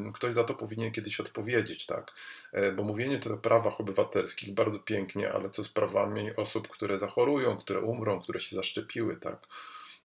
y, 0.09 0.13
ktoś 0.13 0.33
za 0.33 0.45
to 0.45 0.55
powinien 0.55 0.93
kiedyś 0.93 1.21
odpowiedzieć, 1.21 1.87
tak? 1.87 2.13
Y, 2.55 2.73
bo 2.73 2.83
mówienie 2.83 3.19
to 3.19 3.35
o 3.35 3.37
prawach 3.37 3.81
obywatelskich 3.81 4.55
bardzo 4.55 4.79
pięknie, 4.79 5.33
ale 5.33 5.51
co 5.51 5.65
z 5.65 5.69
prawami 5.69 6.31
osób, 6.39 6.69
które 6.69 6.99
zachorują, 6.99 7.57
które 7.57 7.81
umrą, 7.81 8.21
które 8.21 8.41
się 8.41 8.57
zaszczepiły, 8.57 9.17
tak? 9.17 9.47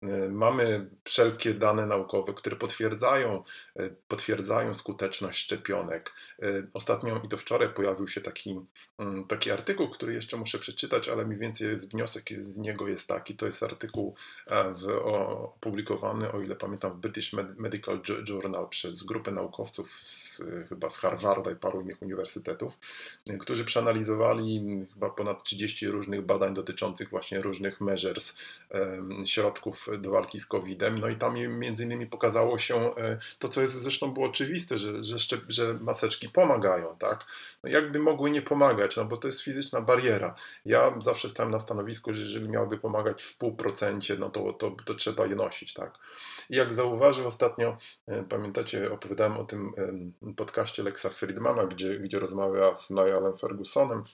E, 0.02 0.28
mamy 0.28 0.90
wszelkie 1.04 1.54
dane 1.54 1.87
naukowe, 1.87 2.35
które 2.35 2.57
potwierdzają, 2.57 3.45
e, 3.76 3.90
potwierdzają 4.09 4.75
skuteczność 4.75 5.38
szczepionek. 5.45 6.12
E, 6.42 6.47
ostatnio 6.73 7.21
i 7.25 7.28
do 7.28 7.38
wczoraj 7.38 7.69
pojawił 7.69 8.09
się 8.09 8.21
taki, 8.21 8.61
mm, 8.99 9.26
taki 9.26 9.50
artykuł, 9.50 9.88
który 9.88 10.14
jeszcze 10.14 10.37
muszę 10.37 10.59
przeczytać, 10.59 11.09
ale 11.09 11.25
mniej 11.25 11.38
więcej 11.38 11.69
jest, 11.69 11.90
wniosek 11.90 12.30
z 12.33 12.57
niego 12.57 12.88
jest 12.88 13.09
taki. 13.09 13.37
To 13.37 13.47
jest 13.47 13.62
artykuł 13.62 14.14
w, 14.75 14.88
opublikowany, 14.88 16.33
o 16.33 16.40
ile 16.40 16.57
pamiętam, 16.57 16.92
w 16.92 17.00
British 17.00 17.33
Medical 17.57 18.00
Journal 18.28 18.69
przez 18.69 19.02
grupę 19.02 19.30
naukowców 19.30 20.00
z, 20.00 20.42
chyba 20.69 20.90
z 20.90 20.97
Harvarda 20.99 21.50
i 21.50 21.57
paru 21.57 21.80
innych 21.80 22.02
uniwersytetów, 22.02 22.73
którzy 23.40 23.64
przeanalizowali 23.64 24.87
chyba 24.95 25.11
ponad 25.11 25.45
30 25.45 25.87
różnych 25.87 26.23
badań 26.23 26.54
dotyczących 26.54 27.11
właśnie 27.11 27.40
różnych 27.40 27.80
measures, 27.80 28.37
środków 29.25 29.89
do 29.99 30.11
walki 30.11 30.38
z 30.38 30.47
COVID-em. 30.47 30.99
No 30.99 31.09
i 31.09 31.16
tam 31.16 31.35
między 31.35 31.85
innymi 31.85 32.06
pokazało 32.06 32.59
się 32.59 32.97
e, 32.97 33.18
to, 33.38 33.49
co 33.49 33.61
jest 33.61 33.75
zresztą 33.75 34.12
było 34.12 34.26
oczywiste, 34.26 34.78
że, 34.78 35.04
że, 35.04 35.16
że 35.49 35.75
maseczki 35.75 36.28
pomagają, 36.28 36.97
tak? 36.99 37.25
No 37.64 37.70
jakby 37.70 37.99
mogły 37.99 38.30
nie 38.30 38.42
pomagać, 38.42 38.97
no 38.97 39.04
bo 39.04 39.16
to 39.16 39.28
jest 39.28 39.40
fizyczna 39.40 39.80
bariera. 39.80 40.35
Ja 40.64 40.94
zawsze 41.04 41.28
stałem 41.28 41.52
na 41.52 41.59
stanowisku, 41.59 42.14
że 42.14 42.23
jeżeli 42.23 42.49
miałyby 42.49 42.78
pomagać 42.78 43.23
w 43.23 43.38
pół 43.38 43.56
procencie, 43.56 44.16
no 44.16 44.30
to, 44.30 44.52
to, 44.52 44.76
to 44.85 44.94
trzeba 44.94 45.26
je 45.26 45.37
nosić, 45.37 45.75
tak? 45.75 45.99
I 46.50 46.56
jak 46.56 46.73
zauważył 46.73 47.26
ostatnio, 47.26 47.76
e, 48.06 48.23
pamiętacie, 48.23 48.92
opowiadałem 48.92 49.38
o 49.38 49.44
tym 49.44 49.73
podcaście 50.37 50.82
Lexa 50.82 51.06
Friedmana, 51.09 51.66
gdzie, 51.66 51.99
gdzie 51.99 52.18
rozmawia 52.18 52.75
z 52.75 52.90
Niallem 52.90 53.38
Fergusonem, 53.38 54.04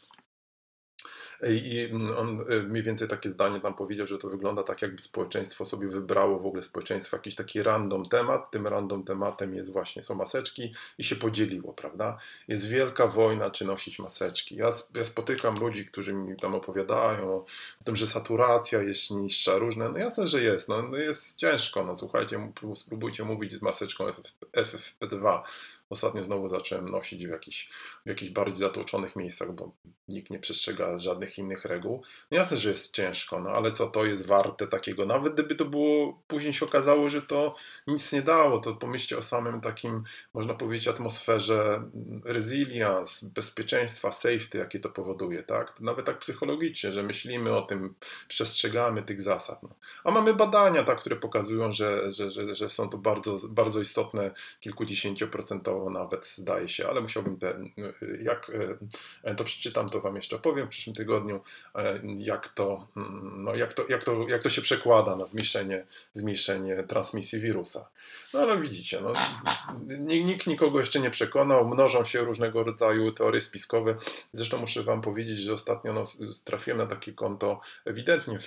i 1.49 1.91
on 2.19 2.45
y, 2.53 2.63
mniej 2.63 2.83
więcej 2.83 3.09
takie 3.09 3.29
zdanie 3.29 3.61
tam 3.61 3.75
powiedział, 3.75 4.07
że 4.07 4.19
to 4.19 4.29
wygląda 4.29 4.63
tak, 4.63 4.83
jakby 4.83 5.03
społeczeństwo 5.03 5.65
sobie 5.65 5.89
wybrało 5.89 6.39
w 6.39 6.47
ogóle 6.47 6.63
społeczeństwo 6.63 7.17
jakiś 7.17 7.35
taki 7.35 7.63
random 7.63 8.09
temat. 8.09 8.51
Tym 8.51 8.67
random 8.67 9.05
tematem 9.05 9.55
jest 9.55 9.73
właśnie, 9.73 10.03
są 10.03 10.15
maseczki 10.15 10.75
i 10.99 11.05
się 11.05 11.17
podzieliło, 11.17 11.73
prawda? 11.73 12.19
Jest 12.49 12.69
wielka 12.69 13.07
wojna, 13.07 13.51
czy 13.51 13.65
nosić 13.65 13.99
maseczki. 13.99 14.57
Ja, 14.57 14.69
ja 14.95 15.05
spotykam 15.05 15.59
ludzi, 15.61 15.87
którzy 15.87 16.15
mi 16.15 16.37
tam 16.37 16.55
opowiadają 16.55 17.35
o 17.35 17.45
tym, 17.85 17.97
że 17.97 18.07
saturacja 18.07 18.83
jest 18.83 19.11
niższa, 19.11 19.59
różne. 19.59 19.89
No 19.89 19.99
jasne, 19.99 20.29
że 20.29 20.43
jest. 20.43 20.69
No, 20.69 20.83
no 20.83 20.97
jest 20.97 21.37
ciężko. 21.37 21.85
No 21.85 21.97
słuchajcie, 21.97 22.53
spróbujcie 22.75 23.25
mówić 23.25 23.53
z 23.53 23.63
maseczką 23.63 24.05
FFP2 24.53 25.43
Ostatnio 25.91 26.23
znowu 26.23 26.49
zacząłem 26.49 26.89
nosić 26.89 27.27
w 27.27 27.31
jakichś, 27.31 27.71
w 28.07 28.09
jakichś 28.09 28.33
bardziej 28.33 28.57
zatłoczonych 28.57 29.17
miejscach, 29.17 29.53
bo 29.53 29.73
nikt 30.09 30.31
nie 30.31 30.39
przestrzega 30.39 30.99
żadnych 30.99 31.39
innych 31.39 31.65
reguł. 31.65 32.03
No 32.31 32.37
jasne, 32.37 32.57
że 32.57 32.71
jest 32.71 32.95
ciężko, 32.95 33.41
no 33.41 33.51
ale 33.51 33.73
co 33.73 33.87
to 33.87 34.05
jest 34.05 34.27
warte 34.27 34.67
takiego? 34.67 35.07
Nawet 35.07 35.35
gdyby 35.35 35.55
to 35.55 35.65
było, 35.65 36.23
później 36.27 36.55
się 36.55 36.67
okazało, 36.67 37.11
że 37.11 37.23
to 37.23 37.55
nic 37.87 38.13
nie 38.13 38.23
dało, 38.23 38.59
to 38.59 38.75
pomyślcie 38.75 39.19
o 39.19 39.23
samym 39.23 39.61
takim, 39.61 40.05
można 40.35 40.55
powiedzieć, 40.55 40.89
atmosferze 40.89 41.83
resilience, 42.25 43.27
bezpieczeństwa, 43.35 44.13
safety, 44.13 44.59
jakie 44.59 44.81
to 44.81 44.89
powoduje, 44.89 45.43
tak? 45.43 45.81
Nawet 45.81 46.07
tak 46.07 46.19
psychologicznie, 46.19 46.93
że 46.93 47.03
myślimy 47.03 47.57
o 47.57 47.63
tym, 47.63 47.95
przestrzegamy 48.29 49.03
tych 49.03 49.23
zasad. 49.23 49.63
No. 49.63 49.69
A 50.05 50.11
mamy 50.11 50.35
badania, 50.35 50.85
tak, 50.85 51.01
które 51.01 51.17
pokazują, 51.17 51.73
że, 51.73 52.13
że, 52.13 52.31
że, 52.31 52.55
że 52.55 52.69
są 52.69 52.89
to 52.89 52.99
bardzo, 52.99 53.37
bardzo 53.49 53.81
istotne, 53.81 54.31
kilkudziesięcioprocentowe 54.61 55.76
nawet 55.91 56.27
zdaje 56.27 56.69
się, 56.69 56.89
ale 56.89 57.01
musiałbym 57.01 57.39
te, 57.39 57.61
jak 58.21 58.51
e, 59.25 59.35
to 59.35 59.45
przeczytam, 59.45 59.89
to 59.89 60.01
Wam 60.01 60.17
jeszcze 60.17 60.37
opowiem 60.37 60.67
w 60.67 60.71
przyszłym 60.71 60.97
tygodniu, 60.97 61.41
e, 61.75 62.01
jak 62.19 62.49
to, 62.49 62.89
mm, 62.97 63.45
no 63.45 63.55
jak 63.55 63.73
to, 63.73 63.87
jak 63.89 64.05
to, 64.05 64.29
jak 64.29 64.43
to 64.43 64.51
się 64.51 64.63
przekłada 64.63 65.17
na 65.17 65.27
zmniejszenie, 65.27 65.87
zmniejszenie 66.13 66.85
transmisji 66.89 67.41
wirusa. 67.41 67.89
No 68.35 68.41
ale 68.41 68.61
widzicie, 68.61 69.01
no, 69.01 69.13
nikt 70.01 70.47
nikogo 70.47 70.79
jeszcze 70.79 71.01
nie 71.01 71.11
przekonał, 71.11 71.69
mnożą 71.69 72.05
się 72.05 72.21
różnego 72.21 72.63
rodzaju 72.63 73.13
teorie 73.13 73.41
spiskowe. 73.41 73.97
Zresztą 74.33 74.59
muszę 74.59 74.83
Wam 74.83 75.03
powiedzieć, 75.03 75.39
że 75.39 75.53
ostatnio 75.53 75.93
no, 75.93 76.03
trafiłem 76.45 76.79
na 76.79 76.87
takie 76.87 77.13
konto 77.13 77.61
ewidentnie 77.85 78.39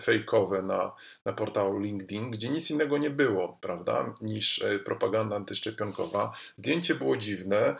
fejkowe 0.00 0.62
na, 0.62 0.92
na 1.24 1.32
portalu 1.32 1.78
LinkedIn, 1.78 2.30
gdzie 2.30 2.48
nic 2.48 2.70
innego 2.70 2.98
nie 2.98 3.10
było, 3.10 3.58
prawda, 3.60 4.14
niż 4.20 4.62
e, 4.62 4.78
propaganda 4.78 5.36
antyszczepionkowa. 5.36 6.32
Zdjęcie 6.56 6.94
było 6.94 7.16
dziwne. 7.16 7.76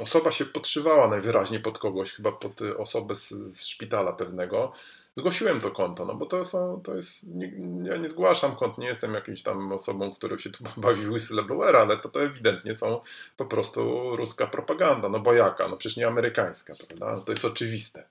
Osoba 0.00 0.32
się 0.32 0.44
podszywała 0.44 1.08
najwyraźniej 1.08 1.60
pod 1.60 1.78
kogoś, 1.78 2.12
chyba 2.12 2.32
pod 2.32 2.62
osobę 2.62 3.14
z, 3.14 3.28
z 3.30 3.66
szpitala 3.66 4.12
pewnego. 4.12 4.72
Zgłosiłem 5.16 5.60
to 5.60 5.70
konto, 5.70 6.04
no 6.04 6.14
bo 6.14 6.26
to 6.26 6.44
są, 6.44 6.80
to 6.84 6.94
jest, 6.94 7.34
nie, 7.34 7.52
ja 7.84 7.96
nie 7.96 8.08
zgłaszam 8.08 8.56
kont, 8.56 8.78
nie 8.78 8.86
jestem 8.86 9.14
jakimś 9.14 9.42
tam 9.42 9.72
osobą, 9.72 10.14
która 10.14 10.38
się 10.38 10.50
tu 10.50 10.64
bawi 10.76 11.08
whistleblowera, 11.08 11.80
ale 11.80 11.96
to, 11.96 12.08
to 12.08 12.22
ewidentnie 12.22 12.74
są 12.74 13.00
po 13.36 13.44
prostu 13.44 14.10
ruska 14.16 14.46
propaganda, 14.46 15.08
no 15.08 15.20
bo 15.20 15.32
jaka, 15.32 15.68
no 15.68 15.76
przecież 15.76 15.96
nie 15.96 16.06
amerykańska, 16.06 16.74
prawda, 16.86 17.20
to 17.20 17.32
jest 17.32 17.44
oczywiste. 17.44 18.04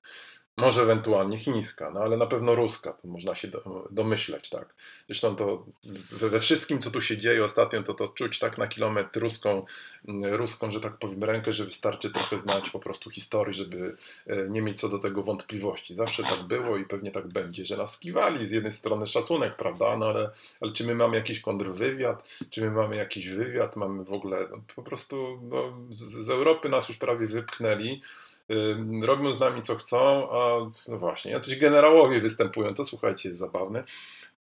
Może 0.57 0.81
ewentualnie 0.81 1.37
chińska, 1.37 1.91
no 1.91 1.99
ale 1.99 2.17
na 2.17 2.25
pewno 2.25 2.55
ruska, 2.55 2.93
to 2.93 3.07
można 3.07 3.35
się 3.35 3.47
domyśleć, 3.91 4.49
tak. 4.49 4.75
Zresztą 5.05 5.35
to 5.35 5.65
we 6.11 6.39
wszystkim, 6.39 6.81
co 6.81 6.91
tu 6.91 7.01
się 7.01 7.17
dzieje 7.17 7.43
ostatnio, 7.43 7.83
to 7.83 7.93
to 7.93 8.07
czuć 8.07 8.39
tak 8.39 8.57
na 8.57 8.67
kilometr 8.67 9.19
ruską, 9.19 9.65
mm, 10.07 10.33
ruską, 10.33 10.71
że 10.71 10.81
tak 10.81 10.97
powiem, 10.97 11.23
rękę, 11.23 11.53
że 11.53 11.65
wystarczy 11.65 12.11
trochę 12.11 12.37
znać 12.37 12.69
po 12.69 12.79
prostu 12.79 13.09
historii, 13.09 13.53
żeby 13.53 13.95
e, 14.27 14.49
nie 14.49 14.61
mieć 14.61 14.79
co 14.79 14.89
do 14.89 14.99
tego 14.99 15.23
wątpliwości. 15.23 15.95
Zawsze 15.95 16.23
tak 16.23 16.43
było 16.43 16.77
i 16.77 16.85
pewnie 16.85 17.11
tak 17.11 17.27
będzie, 17.27 17.65
że 17.65 17.77
nas 17.77 17.93
skiwali 17.93 18.45
z 18.45 18.51
jednej 18.51 18.71
strony 18.71 19.07
szacunek, 19.07 19.55
prawda, 19.55 19.97
no 19.97 20.05
ale, 20.05 20.29
ale 20.61 20.71
czy 20.71 20.83
my 20.83 20.95
mamy 20.95 21.15
jakiś 21.15 21.39
kontrwywiad, 21.39 22.23
czy 22.49 22.61
my 22.61 22.71
mamy 22.71 22.95
jakiś 22.95 23.29
wywiad, 23.29 23.75
mamy 23.75 24.03
w 24.03 24.13
ogóle, 24.13 24.47
no, 24.51 24.57
po 24.75 24.83
prostu 24.83 25.39
no, 25.41 25.77
z, 25.89 26.25
z 26.25 26.29
Europy 26.29 26.69
nas 26.69 26.89
już 26.89 26.97
prawie 26.97 27.27
wypchnęli, 27.27 28.01
robią 29.01 29.33
z 29.33 29.39
nami 29.39 29.61
co 29.61 29.75
chcą, 29.75 30.29
a 30.31 30.71
no 30.87 30.97
właśnie, 30.97 31.31
jacyś 31.31 31.59
generałowie 31.59 32.19
występują, 32.19 32.73
to 32.73 32.85
słuchajcie, 32.85 33.29
jest 33.29 33.39
zabawne. 33.39 33.83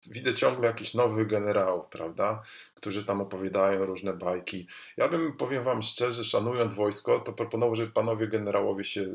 Widzę 0.07 0.33
ciągle 0.33 0.67
jakichś 0.67 0.93
nowych 0.93 1.27
generałów, 1.27 1.85
prawda, 1.85 2.41
którzy 2.75 3.05
tam 3.05 3.21
opowiadają 3.21 3.85
różne 3.85 4.13
bajki. 4.13 4.67
Ja 4.97 5.07
bym, 5.07 5.33
powiem 5.33 5.63
wam 5.63 5.81
szczerze, 5.81 6.23
szanując 6.23 6.73
wojsko, 6.73 7.19
to 7.19 7.33
proponował, 7.33 7.75
żeby 7.75 7.91
panowie 7.91 8.27
generałowie 8.27 8.83
się 8.83 9.05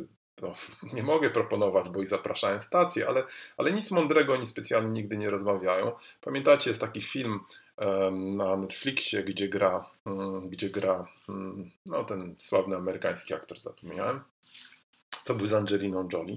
no, 0.43 0.55
nie 0.97 1.03
mogę 1.03 1.31
proponować, 1.31 1.89
bo 1.89 2.03
ich 2.03 2.09
zapraszałem 2.09 2.61
stacje, 2.61 3.09
ale, 3.09 3.25
ale 3.57 3.73
nic 3.73 3.91
mądrego 3.91 4.33
oni 4.33 4.47
specjalnie 4.47 4.91
nigdy 4.91 5.17
nie 5.19 5.31
rozmawiają. 5.31 5.93
Pamiętacie, 6.21 6.71
jest 6.71 6.81
taki 6.81 7.01
film 7.01 7.41
um, 7.77 8.37
na 8.37 8.57
Netflixie, 8.57 9.25
gdzie 9.25 9.49
gra, 9.49 9.91
um, 10.05 10.49
gdzie 10.49 10.71
gra 10.71 11.07
um, 11.29 11.71
no, 11.87 12.05
ten 12.05 12.35
sławny 12.39 12.77
amerykański 12.77 13.35
aktor, 13.35 13.59
zapomniałem. 13.59 14.21
To 15.27 15.35
był 15.35 15.47
z 15.47 15.55
Angeliną 15.55 16.09
Jolie. 16.13 16.37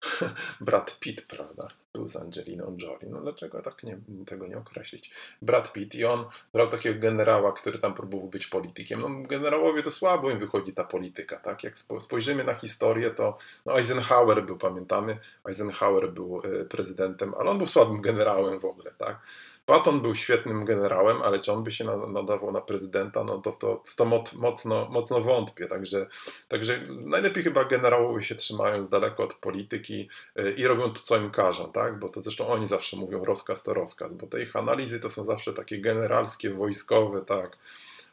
Brad 0.60 0.98
Pitt, 1.00 1.22
prawda? 1.22 1.68
Był 1.92 2.08
z 2.08 2.16
Angeliną 2.16 2.76
Jolie. 2.80 3.08
No 3.10 3.20
dlaczego 3.20 3.62
tak 3.62 3.82
nie, 3.82 3.98
tego 4.26 4.46
nie 4.46 4.58
określić? 4.58 5.10
Brad 5.42 5.72
Pitt 5.72 5.94
i 5.94 6.04
on 6.04 6.24
brał 6.52 6.68
takiego 6.68 7.00
generała, 7.00 7.52
który 7.52 7.78
tam 7.78 7.94
próbował 7.94 8.28
być 8.28 8.46
politykiem. 8.46 9.00
No 9.00 9.28
generałowie 9.28 9.82
to 9.82 9.90
słabo 9.90 10.30
im 10.30 10.38
wychodzi 10.38 10.72
ta 10.72 10.84
polityka, 10.84 11.36
tak? 11.36 11.64
Jak 11.64 11.74
spojrzymy 12.00 12.44
na 12.44 12.54
historię, 12.54 13.10
to 13.10 13.38
no 13.66 13.78
Eisenhower 13.78 14.44
był, 14.44 14.58
pamiętamy, 14.58 15.18
Eisenhower 15.48 16.12
był 16.12 16.42
e, 16.44 16.64
prezydentem, 16.64 17.34
ale 17.38 17.50
on 17.50 17.58
był 17.58 17.66
słabym 17.66 18.00
generałem 18.00 18.60
w 18.60 18.64
ogóle, 18.64 18.85
tak? 18.98 19.20
Patton 19.66 20.00
był 20.00 20.14
świetnym 20.14 20.64
generałem, 20.64 21.22
ale 21.22 21.40
czy 21.40 21.52
on 21.52 21.64
by 21.64 21.70
się 21.70 21.84
nadawał 22.08 22.52
na 22.52 22.60
prezydenta, 22.60 23.24
no 23.24 23.38
to, 23.38 23.52
to, 23.52 23.82
to 23.96 24.04
mocno, 24.34 24.88
mocno 24.90 25.20
wątpię. 25.20 25.66
Także, 25.66 26.06
także 26.48 26.80
najlepiej 26.88 27.44
chyba 27.44 27.64
generałowie 27.64 28.24
się 28.24 28.34
trzymają 28.34 28.82
z 28.82 28.88
daleko 28.88 29.24
od 29.24 29.34
polityki 29.34 30.08
y, 30.38 30.52
i 30.52 30.66
robią 30.66 30.90
to, 30.90 31.00
co 31.00 31.16
im 31.16 31.30
każą, 31.30 31.72
tak? 31.72 31.98
Bo 31.98 32.08
to 32.08 32.20
zresztą 32.20 32.46
oni 32.48 32.66
zawsze 32.66 32.96
mówią 32.96 33.24
rozkaz 33.24 33.62
to 33.62 33.74
rozkaz, 33.74 34.14
bo 34.14 34.26
te 34.26 34.42
ich 34.42 34.56
analizy 34.56 35.00
to 35.00 35.10
są 35.10 35.24
zawsze 35.24 35.52
takie 35.52 35.80
generalskie, 35.80 36.50
wojskowe, 36.50 37.24
tak? 37.24 37.56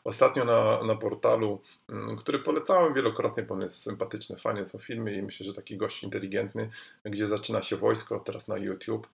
Ostatnio 0.03 0.45
na, 0.45 0.83
na 0.83 0.95
portalu, 0.95 1.61
mm, 1.89 2.17
który 2.17 2.39
polecałem 2.39 2.93
wielokrotnie, 2.93 3.43
bo 3.43 3.53
on 3.53 3.61
jest 3.61 3.83
sympatyczny, 3.83 4.37
fajnie 4.37 4.65
są 4.65 4.79
filmy 4.79 5.13
i 5.13 5.21
myślę, 5.21 5.45
że 5.45 5.53
taki 5.53 5.77
gość 5.77 6.03
inteligentny, 6.03 6.69
gdzie 7.05 7.27
zaczyna 7.27 7.61
się 7.61 7.77
wojsko, 7.77 8.19
teraz 8.19 8.47
na 8.47 8.57
YouTube, 8.57 9.07
e, 9.07 9.11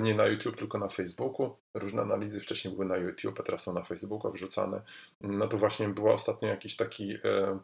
nie 0.00 0.14
na 0.14 0.26
YouTube, 0.26 0.56
tylko 0.56 0.78
na 0.78 0.88
Facebooku. 0.88 1.56
Różne 1.74 2.02
analizy 2.02 2.40
wcześniej 2.40 2.74
były 2.74 2.86
na 2.86 2.96
YouTube, 2.96 3.40
a 3.40 3.42
teraz 3.42 3.62
są 3.62 3.74
na 3.74 3.84
Facebooku 3.84 4.32
wrzucane. 4.32 4.82
No 5.20 5.48
to 5.48 5.58
właśnie 5.58 5.88
była 5.88 6.12
ostatnio 6.12 6.48
jakiś 6.48 6.76
taki 6.76 7.14
e, 7.14 7.58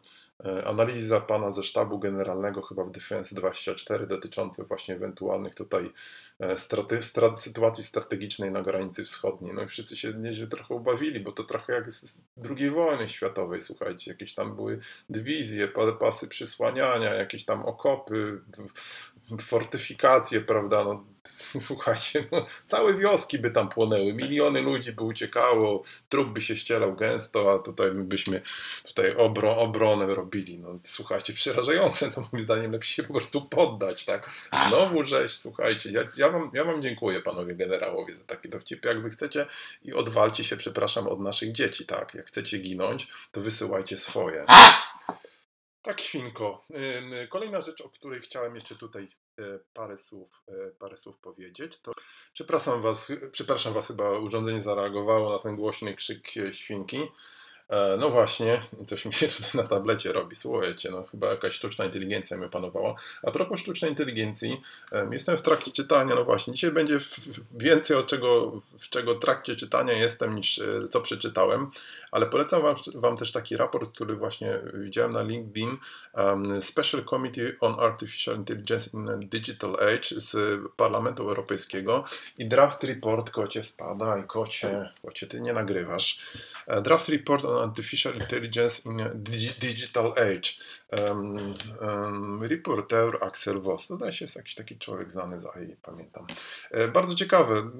e, 0.45 0.67
analiza 0.67 1.21
pana 1.21 1.51
ze 1.51 1.63
sztabu 1.63 1.99
generalnego, 1.99 2.61
chyba 2.61 2.83
w 2.83 2.91
Defense 2.91 3.35
24, 3.35 4.07
dotyczących 4.07 4.67
właśnie 4.67 4.95
ewentualnych 4.95 5.55
tutaj 5.55 5.91
e, 6.39 6.57
straty, 6.57 7.01
strat, 7.01 7.43
sytuacji 7.43 7.83
strategicznej 7.83 8.51
na 8.51 8.61
granicy 8.61 9.03
wschodniej. 9.03 9.53
No 9.53 9.63
i 9.63 9.67
wszyscy 9.67 9.97
się 9.97 10.13
nieźle 10.13 10.47
trochę 10.47 10.73
ubawili, 10.73 11.19
bo 11.19 11.31
to 11.31 11.43
trochę 11.43 11.73
jak 11.73 11.91
z 11.91 12.19
II 12.49 12.69
wojny 12.69 13.09
światowej, 13.09 13.61
słuchajcie, 13.61 14.11
jakieś 14.11 14.33
tam 14.33 14.55
były 14.55 14.79
dywizje, 15.09 15.67
pasy 15.99 16.27
przysłaniania, 16.27 17.13
jakieś 17.13 17.45
tam 17.45 17.65
okopy, 17.65 18.41
fortyfikacje, 19.37 20.41
prawda, 20.41 20.83
no, 20.83 21.05
słuchajcie, 21.67 22.27
no, 22.31 22.45
całe 22.65 22.93
wioski 22.93 23.39
by 23.39 23.51
tam 23.51 23.69
płonęły, 23.69 24.13
miliony 24.13 24.61
ludzi 24.61 24.91
by 24.91 25.03
uciekało, 25.03 25.83
trup 26.09 26.29
by 26.29 26.41
się 26.41 26.55
ścielał 26.55 26.95
gęsto, 26.95 27.53
a 27.53 27.59
tutaj 27.59 27.91
byśmy 27.91 28.41
tutaj 28.83 29.15
obro, 29.15 29.57
obronę 29.57 30.15
robili. 30.15 30.59
No, 30.59 30.79
słuchajcie, 30.83 31.33
przerażające, 31.33 32.11
no 32.17 32.29
moim 32.31 32.43
zdaniem 32.43 32.71
lepiej 32.71 32.87
się 32.87 33.03
po 33.03 33.13
prostu 33.13 33.41
poddać, 33.41 34.05
tak? 34.05 34.29
Znowu 34.67 35.03
rzeź, 35.03 35.37
słuchajcie, 35.37 35.91
ja, 35.91 36.01
ja, 36.17 36.29
wam, 36.29 36.51
ja 36.53 36.63
wam 36.63 36.81
dziękuję 36.81 37.21
panowie 37.21 37.55
generałowie 37.55 38.15
za 38.15 38.23
taki 38.23 38.49
dowcip. 38.49 38.85
Jak 38.85 39.01
wy 39.01 39.09
chcecie 39.09 39.45
i 39.83 39.93
odwalcie 39.93 40.43
się, 40.43 40.57
przepraszam, 40.57 41.07
od 41.07 41.19
naszych 41.19 41.51
dzieci, 41.51 41.85
tak? 41.85 42.13
Jak 42.13 42.27
chcecie 42.27 42.57
ginąć, 42.57 43.07
to 43.31 43.41
wysyłajcie 43.41 43.97
swoje. 43.97 44.45
Tak, 45.81 46.01
świnko. 46.01 46.65
Kolejna 47.29 47.61
rzecz, 47.61 47.81
o 47.81 47.89
której 47.89 48.21
chciałem 48.21 48.55
jeszcze 48.55 48.75
tutaj 48.75 49.07
parę 49.73 49.97
słów, 49.97 50.43
e, 50.47 50.71
parę 50.79 50.97
słów 50.97 51.17
powiedzieć, 51.17 51.81
to 51.81 51.91
przepraszam 52.33 52.81
was, 52.81 53.11
przepraszam 53.31 53.73
was, 53.73 53.87
chyba 53.87 54.19
urządzenie 54.19 54.61
zareagowało 54.61 55.29
na 55.29 55.39
ten 55.39 55.55
głośny 55.55 55.95
krzyk 55.95 56.27
świnki. 56.51 56.97
E, 57.71 57.97
no 57.97 58.09
właśnie, 58.09 58.61
coś 58.87 59.05
mi 59.05 59.13
się 59.13 59.27
tutaj 59.37 59.51
na 59.53 59.63
tablecie 59.63 60.13
robi, 60.13 60.35
słuchajcie, 60.35 60.91
no 60.91 61.03
chyba 61.03 61.29
jakaś 61.29 61.55
sztuczna 61.55 61.85
inteligencja 61.85 62.37
mnie 62.37 62.49
panowała. 62.49 62.95
A 63.23 63.31
propos 63.31 63.59
sztucznej 63.59 63.91
inteligencji, 63.91 64.61
jestem 65.11 65.37
w 65.37 65.41
trakcie 65.41 65.71
czytania, 65.71 66.15
no 66.15 66.25
właśnie, 66.25 66.53
dzisiaj 66.53 66.71
będzie 66.71 66.99
więcej 67.51 67.97
o 67.97 68.03
czego, 68.03 68.61
w 68.79 68.89
czego 68.89 69.15
trakcie 69.15 69.55
czytania 69.55 69.93
jestem 69.93 70.35
niż 70.35 70.59
e, 70.59 70.87
co 70.91 71.01
przeczytałem, 71.01 71.71
ale 72.11 72.25
polecam 72.25 72.61
wam, 72.61 72.75
wam 72.95 73.17
też 73.17 73.31
taki 73.31 73.57
raport, 73.57 73.95
który 73.95 74.15
właśnie 74.15 74.59
widziałem 74.73 75.11
na 75.11 75.23
LinkedIn, 75.23 75.77
um, 76.13 76.61
Special 76.61 77.03
Committee 77.03 77.41
on 77.59 77.79
Artificial 77.79 78.35
Intelligence 78.35 78.89
in 78.93 79.29
Digital 79.29 79.75
Age 79.75 80.19
z 80.19 80.59
Parlamentu 80.75 81.23
Europejskiego 81.23 82.03
i 82.37 82.45
draft 82.45 82.83
report, 82.83 83.29
kocie 83.29 83.63
spada 83.63 84.17
i 84.17 84.23
kocie, 84.23 84.89
kocie 85.01 85.27
ty 85.27 85.41
nie 85.41 85.53
nagrywasz. 85.53 86.19
E, 86.67 86.81
draft 86.81 87.09
report 87.09 87.45
on 87.45 87.60
Artificial 87.61 88.15
Intelligence 88.15 88.81
in 88.85 88.97
Digital 89.59 90.11
Age. 90.11 90.53
Um, 91.09 91.55
um, 91.81 92.43
reporter 92.43 93.17
Axel 93.21 93.61
Voss. 93.61 93.87
To 93.87 93.97
da 93.97 94.11
się 94.11 94.25
jest 94.25 94.35
jakiś 94.35 94.55
taki 94.55 94.77
człowiek 94.77 95.11
znany 95.11 95.39
z 95.39 95.45
AI, 95.45 95.75
pamiętam. 95.81 96.27
E, 96.71 96.87
bardzo 96.87 97.15
ciekawe. 97.15 97.71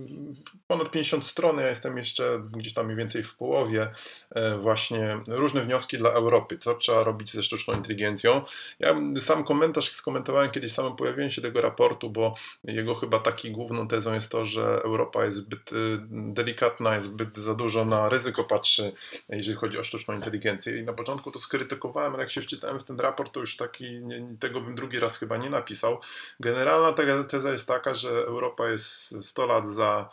Ponad 0.67 0.91
50 0.91 1.27
stron. 1.27 1.59
Ja 1.59 1.69
jestem 1.69 1.97
jeszcze 1.97 2.43
gdzieś 2.51 2.73
tam 2.73 2.85
mniej 2.85 2.97
więcej 2.97 3.23
w 3.23 3.35
połowie. 3.35 3.87
E, 4.29 4.57
właśnie 4.57 5.19
różne 5.27 5.61
wnioski 5.61 5.97
dla 5.97 6.09
Europy. 6.09 6.57
Co 6.57 6.75
trzeba 6.75 7.03
robić 7.03 7.31
ze 7.31 7.43
sztuczną 7.43 7.73
inteligencją. 7.73 8.41
Ja 8.79 8.95
sam 9.21 9.43
komentarz 9.43 9.91
skomentowałem 9.91 10.51
kiedyś 10.51 10.71
samym 10.71 10.95
pojawieniem 10.95 11.31
się 11.31 11.41
tego 11.41 11.61
raportu, 11.61 12.09
bo 12.09 12.35
jego 12.63 12.95
chyba 12.95 13.19
taki 13.19 13.51
główną 13.51 13.87
tezą 13.87 14.13
jest 14.13 14.31
to, 14.31 14.45
że 14.45 14.63
Europa 14.63 15.25
jest 15.25 15.37
zbyt 15.37 15.71
y, 15.71 15.75
delikatna, 16.09 16.95
jest 16.95 17.07
zbyt 17.07 17.37
za 17.37 17.53
dużo 17.53 17.85
na 17.85 18.09
ryzyko 18.09 18.43
patrzy, 18.43 18.93
jeżeli 19.29 19.57
chodzi 19.57 19.70
o 19.79 19.83
sztuczną 19.83 20.15
inteligencję. 20.15 20.79
I 20.79 20.83
na 20.83 20.93
początku 20.93 21.31
to 21.31 21.39
skrytykowałem, 21.39 22.13
ale 22.13 22.23
jak 22.23 22.31
się 22.31 22.41
wczytałem 22.41 22.79
w 22.79 22.83
ten 22.83 22.99
raport, 22.99 23.33
to 23.33 23.39
już 23.39 23.57
taki, 23.57 23.99
nie, 23.99 24.35
tego 24.39 24.61
bym 24.61 24.75
drugi 24.75 24.99
raz 24.99 25.17
chyba 25.17 25.37
nie 25.37 25.49
napisał. 25.49 25.99
Generalna 26.39 26.93
teza 27.23 27.51
jest 27.51 27.67
taka, 27.67 27.95
że 27.95 28.09
Europa 28.09 28.69
jest 28.69 29.25
100 29.25 29.45
lat 29.45 29.69
za 29.69 30.09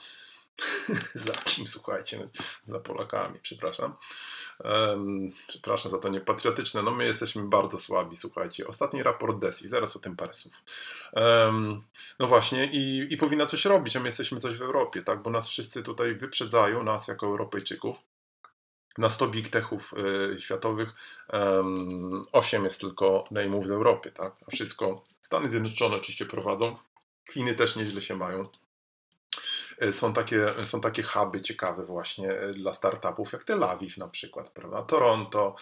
za 1.15 1.33
kim, 1.33 1.69
słuchajcie, 1.69 2.19
no, 2.19 2.43
za 2.67 2.81
Polakami, 2.81 3.39
przepraszam. 3.43 3.95
Um, 4.65 5.33
przepraszam 5.49 5.91
za 5.91 5.99
to 5.99 6.09
niepatriotyczne. 6.09 6.83
No 6.83 6.91
my 6.91 7.05
jesteśmy 7.05 7.43
bardzo 7.43 7.79
słabi, 7.79 8.17
słuchajcie. 8.17 8.67
Ostatni 8.67 9.03
raport 9.03 9.39
DESI, 9.39 9.69
zaraz 9.69 9.97
o 9.97 9.99
tym 9.99 10.17
parę 10.17 10.33
słów. 10.33 10.55
Um, 11.13 11.83
no 12.19 12.27
właśnie 12.27 12.67
i, 12.67 13.07
i 13.11 13.17
powinna 13.17 13.47
coś 13.47 13.65
robić, 13.65 13.97
a 13.97 14.01
my 14.01 14.07
jesteśmy 14.07 14.41
coś 14.41 14.57
w 14.57 14.63
Europie, 14.63 15.03
tak, 15.03 15.23
bo 15.23 15.31
nas 15.31 15.49
wszyscy 15.49 15.83
tutaj 15.83 16.15
wyprzedzają, 16.15 16.83
nas 16.83 17.09
jako 17.09 17.27
Europejczyków 17.27 17.97
na 18.99 19.09
100 19.09 19.29
big 19.29 19.49
techów 19.49 19.95
y, 20.35 20.41
światowych 20.41 20.95
um, 21.33 22.23
8 22.33 22.65
jest 22.65 22.81
tylko 22.81 23.25
name'ów 23.33 23.67
z 23.67 23.71
Europy, 23.71 24.13
tak? 24.13 24.33
A 24.47 24.51
wszystko 24.51 25.03
Stany 25.21 25.51
Zjednoczone 25.51 25.97
oczywiście 25.97 26.27
prowadzą, 26.27 26.77
Chiny 27.33 27.55
też 27.55 27.77
nieźle 27.77 28.03
się 28.03 28.17
mają. 28.17 28.43
E, 29.79 29.93
są 29.93 30.13
takie, 30.13 30.55
są 30.65 30.81
takie 30.81 31.03
huby 31.03 31.41
ciekawe 31.41 31.85
właśnie 31.85 32.31
e, 32.31 32.53
dla 32.53 32.73
startupów, 32.73 33.33
jak 33.33 33.45
Tel 33.45 33.65
Awiw 33.65 33.97
na 33.97 34.09
przykład, 34.09 34.51
prawda? 34.51 34.83
Toronto, 34.83 35.57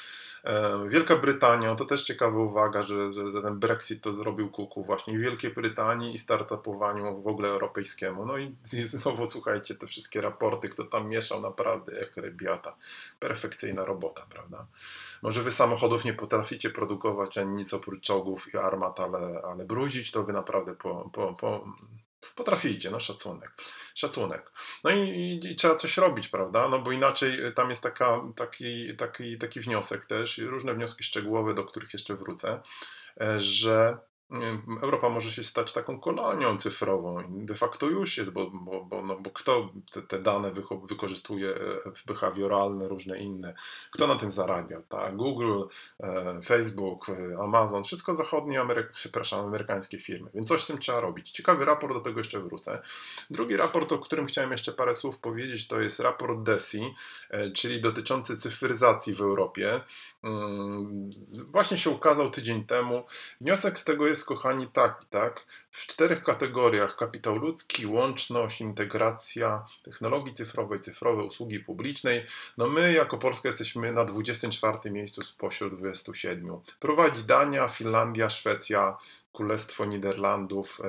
e, 0.45 0.89
Wielka 0.89 1.17
Brytania, 1.17 1.75
to 1.75 1.85
też 1.85 2.05
ciekawa 2.05 2.39
uwaga, 2.39 2.83
że, 2.83 3.13
że 3.13 3.43
ten 3.43 3.59
Brexit 3.59 4.03
to 4.03 4.13
zrobił 4.13 4.51
kuku 4.51 4.85
właśnie 4.85 5.19
w 5.19 5.21
Wielkiej 5.21 5.51
Brytanii 5.51 6.15
i 6.15 6.19
startupowaniu 6.19 7.23
w 7.23 7.27
ogóle 7.27 7.49
europejskiemu. 7.49 8.27
No 8.27 8.39
i, 8.39 8.57
znowu 8.65 9.27
słuchajcie, 9.27 9.75
te 9.75 9.87
wszystkie 9.87 10.21
raporty, 10.21 10.69
kto 10.69 10.85
tam 10.85 11.09
mieszał, 11.09 11.41
naprawdę 11.41 12.01
jak 12.01 12.17
rebiata. 12.17 12.77
Perfekcyjna 13.19 13.85
robota, 13.85 14.27
prawda? 14.31 14.67
Może 15.23 15.43
wy 15.43 15.51
samochodów 15.51 16.05
nie 16.05 16.15
potraficie 16.15 16.71
produkować 16.71 17.39
ani 17.39 17.51
nic 17.51 17.75
oprócz 17.75 18.05
czołgów 18.05 18.55
i 18.55 18.57
armat, 18.57 19.01
ale, 19.01 19.43
ale 19.45 19.65
bruzić 19.65 20.11
to 20.11 20.25
wy 20.25 20.33
naprawdę 20.33 20.75
po, 20.75 21.11
po, 21.13 21.35
po 21.35 21.65
Potraficie, 22.37 22.91
no 22.91 23.01
szacunek. 23.01 23.51
Szacunek. 23.95 24.53
No 24.85 24.91
i, 24.91 25.01
i, 25.01 25.53
i, 25.53 25.57
trzeba 25.57 25.77
coś 25.77 25.97
robić, 25.97 26.29
prawda? 26.29 26.69
No 26.69 26.79
bo 26.79 26.93
inaczej 26.93 27.55
tam 27.55 27.71
jest 27.71 27.83
taka, 27.83 28.21
taki, 28.37 28.97
taki, 28.97 29.39
taki 29.39 29.61
wniosek 29.61 30.07
też, 30.07 30.39
różne 30.39 30.75
wnioski 30.75 31.05
szczegółowe, 31.05 31.55
do 31.55 31.65
których 31.65 31.93
jeszcze 31.93 32.15
wrócę, 32.15 32.61
e, 33.21 33.41
że 33.41 33.99
Europa 34.83 35.09
może 35.09 35.33
się 35.33 35.45
stać 35.45 35.73
taką 35.73 36.01
kolonią 36.01 36.59
cyfrową. 36.59 37.23
De 37.29 37.55
facto 37.55 37.87
już 37.87 38.19
jest, 38.19 38.33
bo, 38.33 38.51
bo, 38.51 38.85
bo, 38.85 39.03
no, 39.03 39.17
bo 39.17 39.31
kto 39.31 39.69
te, 39.93 40.03
te 40.03 40.23
dane 40.23 40.53
wykorzystuje 40.89 41.51
e, 41.51 41.59
behawioralne, 42.07 42.89
różne 42.89 43.19
inne, 43.19 43.55
kto 43.91 44.07
na 44.07 44.17
tym 44.17 44.31
zarabia? 44.31 44.83
Tak? 44.89 45.17
Google, 45.17 45.63
e, 46.01 46.41
Facebook, 46.45 47.09
e, 47.09 47.39
Amazon, 47.43 47.85
wszystko 47.85 48.17
zachodnie, 48.17 48.61
Ameryk 48.61 48.93
przepraszam, 48.93 49.47
amerykańskie 49.47 49.99
firmy, 49.99 50.31
więc 50.35 50.49
coś 50.49 50.65
z 50.65 50.67
tym 50.67 50.79
trzeba 50.79 51.01
robić. 51.01 51.31
Ciekawy 51.31 51.65
raport, 51.65 51.95
do 51.95 52.01
tego 52.01 52.21
jeszcze 52.21 52.41
wrócę. 52.41 52.83
Drugi 53.31 53.57
raport, 53.57 53.93
o 53.93 53.99
którym 53.99 54.27
chciałem 54.27 54.53
jeszcze 54.53 54.73
parę 54.73 54.95
słów 54.95 55.19
powiedzieć, 55.19 55.69
to 55.69 55.81
jest 55.81 56.01
raport 56.01 56.43
DESI, 56.43 56.95
czyli 57.55 57.83
dotyczący 57.83 58.37
cyfryzacji 58.37 59.15
w 59.15 59.21
Europie. 59.21 59.81
Mm, 60.23 61.11
właśnie 61.49 61.79
się 61.79 61.91
ukazał 61.91 62.31
tydzień 62.31 62.65
temu. 62.65 63.05
Wniosek 63.41 63.79
z 63.79 63.85
tego 63.85 64.07
jest, 64.07 64.16
jest, 64.17 64.27
kochani, 64.27 64.67
taki, 64.67 65.07
tak? 65.07 65.47
W 65.71 65.87
czterech 65.87 66.23
kategoriach: 66.23 66.97
kapitał 66.97 67.37
ludzki, 67.37 67.87
łączność, 67.87 68.61
integracja, 68.61 69.67
technologii 69.83 70.35
cyfrowej, 70.35 70.81
cyfrowe 70.81 71.23
usługi 71.23 71.61
publicznej. 71.61 72.27
No 72.59 72.69
my 72.69 72.93
jako 72.93 73.19
Polska 73.19 73.49
jesteśmy 73.49 73.93
na 73.93 74.05
24 74.05 74.91
miejscu 74.91 75.23
spośród 75.23 75.79
27. 75.79 76.61
Prowadzi 76.81 77.25
Dania, 77.25 77.69
Finlandia, 77.69 78.31
Szwecja, 78.31 78.97
Królestwo 79.37 79.85
Niderlandów, 79.85 80.81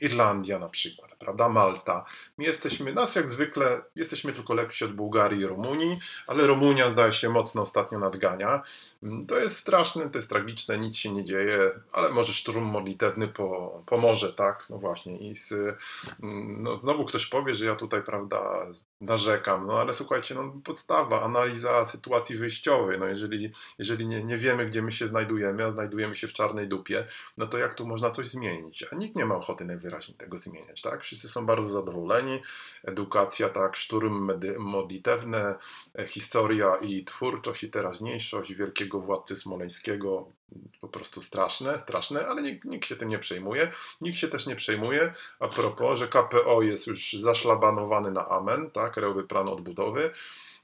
Irlandia 0.00 0.58
na 0.58 0.68
przykład, 0.68 1.10
prawda, 1.18 1.48
Malta. 1.48 2.04
My 2.38 2.44
jesteśmy, 2.44 2.92
nas 2.92 3.14
jak 3.14 3.30
zwykle, 3.30 3.82
jesteśmy 3.96 4.32
tylko 4.32 4.54
lepsi 4.54 4.84
od 4.84 4.92
Bułgarii 4.92 5.40
i 5.40 5.46
Rumunii, 5.46 5.98
ale 6.26 6.46
Rumunia 6.46 6.90
zdaje 6.90 7.12
się 7.12 7.28
mocno 7.28 7.62
ostatnio 7.62 7.98
nadgania. 7.98 8.62
Mm, 9.02 9.26
to 9.26 9.38
jest 9.38 9.56
straszne, 9.56 10.10
to 10.10 10.18
jest 10.18 10.28
tragiczne, 10.28 10.78
nic 10.78 10.96
się 10.96 11.12
nie 11.12 11.24
dzieje, 11.24 11.70
ale 11.92 12.10
może 12.10 12.34
szturm 12.34 12.64
modlitewny 12.64 13.28
po, 13.28 13.82
pomoże, 13.86 14.32
tak, 14.32 14.66
no 14.70 14.78
właśnie 14.78 15.18
i 15.18 15.34
z, 15.34 15.52
mm, 15.52 16.62
no 16.62 16.80
znowu 16.80 17.04
ktoś 17.04 17.26
powie, 17.26 17.54
że 17.54 17.66
ja 17.66 17.76
tutaj, 17.76 18.02
prawda, 18.02 18.66
narzekam, 19.00 19.66
no 19.66 19.80
ale 19.80 19.94
słuchajcie, 19.94 20.34
no 20.34 20.52
podstawa, 20.64 21.22
analiza 21.22 21.84
sytuacji 21.84 22.36
wyjściowej, 22.36 22.98
no 22.98 23.06
jeżeli, 23.06 23.50
jeżeli 23.78 24.06
nie, 24.06 24.24
nie 24.24 24.36
wiemy, 24.36 24.66
gdzie 24.66 24.82
my 24.82 24.92
się 24.92 25.08
znajdujemy, 25.08 25.64
a 25.64 25.72
znajdujemy 25.72 26.16
się 26.16 26.28
w 26.28 26.32
czarnej 26.32 26.68
dupie, 26.68 27.06
no 27.36 27.46
to 27.46 27.58
jak 27.58 27.74
tu 27.74 27.86
można 27.86 28.10
coś 28.10 28.28
zmienić? 28.28 28.84
A 28.92 28.96
nikt 28.96 29.16
nie 29.16 29.24
ma 29.24 29.34
ochoty 29.34 29.64
najwyraźniej 29.64 30.16
tego 30.16 30.38
zmieniać, 30.38 30.82
tak? 30.82 31.02
Wszyscy 31.02 31.28
są 31.28 31.46
bardzo 31.46 31.70
zadowoleni, 31.70 32.42
edukacja, 32.84 33.48
tak, 33.48 33.76
szturm 33.76 34.32
modlitewne, 34.58 35.54
e, 35.98 36.06
historia 36.06 36.76
i 36.76 37.04
twórczość 37.04 37.64
i 37.64 37.70
teraźniejszość 37.70 38.54
wielkiego 38.54 39.00
władcy 39.00 39.36
smoleńskiego, 39.36 40.32
po 40.80 40.88
prostu 40.88 41.22
straszne, 41.22 41.78
straszne, 41.78 42.26
ale 42.26 42.42
nikt, 42.42 42.64
nikt 42.64 42.86
się 42.86 42.96
tym 42.96 43.08
nie 43.08 43.18
przejmuje. 43.18 43.72
Nikt 44.00 44.18
się 44.18 44.28
też 44.28 44.46
nie 44.46 44.56
przejmuje, 44.56 45.14
a 45.40 45.48
propos, 45.48 45.98
że 45.98 46.08
KPO 46.08 46.62
jest 46.62 46.86
już 46.86 47.12
zaszlabanowany 47.12 48.10
na 48.10 48.28
amen, 48.28 48.70
tak, 48.70 48.92
krajowy 48.92 49.24
plan 49.24 49.48
odbudowy. 49.48 50.10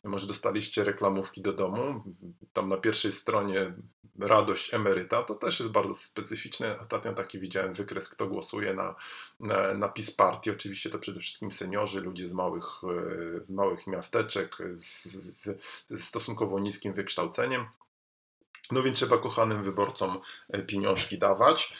Może 0.05 0.27
dostaliście 0.27 0.85
reklamówki 0.85 1.43
do 1.43 1.53
domu. 1.53 2.03
Tam 2.53 2.67
na 2.67 2.77
pierwszej 2.77 3.13
stronie 3.13 3.73
radość 4.19 4.75
emeryta. 4.75 5.23
To 5.23 5.35
też 5.35 5.61
jest 5.61 5.73
bardzo 5.73 5.95
specyficzne. 5.95 6.79
Ostatnio 6.81 7.13
taki 7.13 7.39
widziałem 7.39 7.73
wykres, 7.73 8.09
kto 8.09 8.27
głosuje 8.27 8.75
na, 8.75 8.95
na, 9.41 9.75
na 9.75 9.89
PiS. 9.89 10.17
Oczywiście 10.53 10.91
to 10.91 10.99
przede 10.99 11.21
wszystkim 11.21 11.53
seniorzy, 11.53 12.01
ludzie 12.01 12.27
z 12.27 12.33
małych, 12.33 12.65
z 13.43 13.51
małych 13.51 13.87
miasteczek, 13.87 14.57
z 14.75 15.59
stosunkowo 15.95 16.59
niskim 16.59 16.93
wykształceniem. 16.93 17.67
No 18.73 18.83
więc 18.83 18.97
trzeba 18.97 19.19
kochanym 19.19 19.63
wyborcom 19.63 20.21
e, 20.49 20.63
pieniążki 20.63 21.19
dawać. 21.19 21.73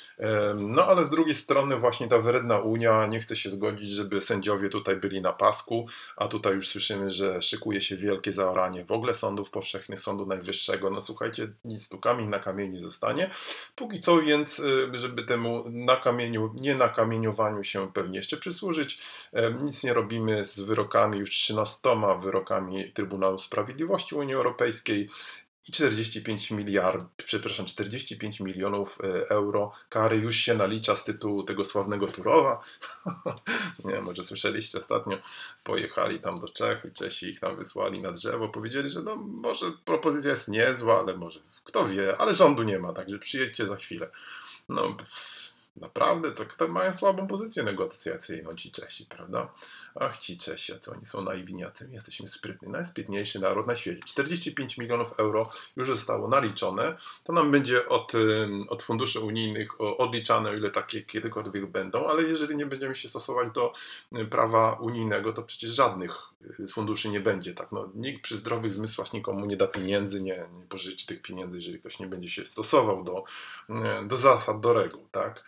No 0.57 0.85
ale 0.85 1.05
z 1.05 1.11
drugiej 1.11 1.35
strony 1.35 1.77
właśnie 1.77 2.09
ta 2.09 2.19
wredna 2.19 2.59
Unia 2.59 3.07
nie 3.07 3.21
chce 3.21 3.37
się 3.37 3.51
zgodzić, 3.51 3.91
żeby 3.91 4.21
sędziowie 4.21 4.69
tutaj 4.69 4.97
byli 4.97 5.21
na 5.21 5.33
pasku, 5.33 5.87
a 6.17 6.29
tutaj 6.29 6.55
już 6.55 6.69
słyszymy, 6.69 7.11
że 7.11 7.43
szykuje 7.43 7.81
się 7.81 7.97
wielkie 7.97 8.33
zaoranie 8.33 8.85
w 8.85 8.93
ogóle 8.93 9.15
sądów 9.15 9.51
powszechnych, 9.51 10.01
Sądu 10.01 10.27
Najwyższego. 10.27 10.91
No 10.91 11.03
słuchajcie, 11.03 11.49
nic 11.65 11.89
tu 11.89 11.99
kamień 11.99 12.29
na 12.29 12.39
kamieni 12.39 12.79
zostanie. 12.79 13.31
Póki 13.75 14.01
co 14.01 14.21
więc, 14.21 14.61
e, 14.61 14.99
żeby 14.99 15.23
temu 15.23 15.65
nakamieniu, 15.67 16.53
nie 16.55 16.75
nakamieniowaniu 16.75 17.65
się 17.65 17.93
pewnie 17.93 18.19
jeszcze 18.19 18.37
przysłużyć, 18.37 18.99
nic 19.63 19.85
nie 19.85 19.95
robimy 19.95 20.45
z 20.45 20.61
wyrokami, 20.61 21.19
już 21.19 21.31
13 21.31 22.21
wyrokami 22.21 22.93
Trybunału 22.93 23.39
Sprawiedliwości 23.39 24.15
Unii 24.15 24.35
Europejskiej 24.35 25.09
i 25.69 25.73
45 25.73 26.51
miliardów, 26.51 27.09
przepraszam, 27.17 27.67
45 27.67 28.41
milionów 28.41 28.99
e, 29.01 29.29
euro 29.31 29.73
kary 29.89 30.17
już 30.17 30.37
się 30.37 30.55
nalicza 30.55 30.97
z 30.97 31.05
tytułu 31.05 31.43
tego 31.43 31.65
sławnego 31.65 32.07
Turowa. 32.07 32.63
nie, 33.85 34.01
może 34.01 34.23
słyszeliście 34.23 34.79
ostatnio, 34.79 35.19
pojechali 35.65 36.21
tam 36.21 36.41
do 36.41 36.49
Czech 36.49 36.87
Czesi 36.95 37.27
ich 37.27 37.41
tam 37.41 37.57
wysłali 37.57 38.03
na 38.03 38.13
drzewo, 38.13 38.49
powiedzieli, 38.49 38.91
że 38.91 39.03
no 39.03 39.17
może 39.17 39.67
propozycja 39.85 40.31
jest 40.31 40.49
niezła, 40.49 41.01
ale 41.01 41.17
może 41.17 41.41
kto 41.65 41.89
wie, 41.89 42.17
ale 42.17 42.35
rządu 42.35 42.63
nie 42.63 42.79
ma, 42.79 42.93
także 42.93 43.19
przyjedźcie 43.19 43.67
za 43.67 43.77
chwilę. 43.77 44.11
No, 44.69 44.97
Naprawdę, 45.77 46.33
tak, 46.33 46.55
tak 46.55 46.71
mają 46.71 46.93
słabą 46.93 47.27
pozycję 47.27 47.63
negocjacyjną 47.63 48.57
ci 48.57 48.73
Czesi, 48.73 49.07
prawda? 49.07 49.49
Ach, 50.01 50.19
ci 50.19 50.39
Czesi, 50.39 50.73
co 50.81 50.93
oni 50.93 51.07
są 51.07 51.23
naiwniacy, 51.23 51.89
my 51.89 51.95
jesteśmy 51.95 52.29
sprytni. 52.29 52.69
Najsprytniejszy 52.69 53.41
naród 53.41 53.67
na 53.67 53.77
świecie. 53.77 54.01
45 54.07 54.79
milionów 54.79 55.13
euro 55.19 55.51
już 55.77 55.89
zostało 55.89 56.29
naliczone. 56.29 56.97
To 57.25 57.33
nam 57.33 57.51
będzie 57.51 57.89
od, 57.89 58.13
od 58.69 58.83
funduszy 58.83 59.21
unijnych 59.21 59.81
odliczane, 59.81 60.51
o 60.51 60.55
ile 60.55 60.71
takie 60.71 61.03
kiedykolwiek 61.03 61.67
będą, 61.67 62.07
ale 62.07 62.23
jeżeli 62.23 62.57
nie 62.57 62.67
będziemy 62.67 62.97
się 62.97 63.09
stosować 63.09 63.51
do 63.51 63.73
prawa 64.31 64.73
unijnego, 64.73 65.33
to 65.33 65.43
przecież 65.43 65.71
żadnych 65.71 66.13
z 66.59 66.73
funduszy 66.73 67.09
nie 67.09 67.21
będzie. 67.21 67.55
Tak? 67.55 67.73
No, 67.73 67.91
nikt 67.95 68.23
przy 68.23 68.37
zdrowych 68.37 68.73
zmysłach 68.73 69.13
nikomu 69.13 69.47
nie 69.47 69.57
da 69.57 69.67
pieniędzy, 69.67 70.23
nie, 70.23 70.49
nie 70.59 70.67
pożyczy 70.69 71.07
tych 71.07 71.23
pieniędzy, 71.23 71.59
jeżeli 71.59 71.79
ktoś 71.79 71.99
nie 71.99 72.07
będzie 72.07 72.29
się 72.29 72.45
stosował 72.45 73.05
do, 73.05 73.25
do 74.07 74.17
zasad, 74.17 74.61
do 74.61 74.73
reguł. 74.73 75.09
Tak? 75.13 75.45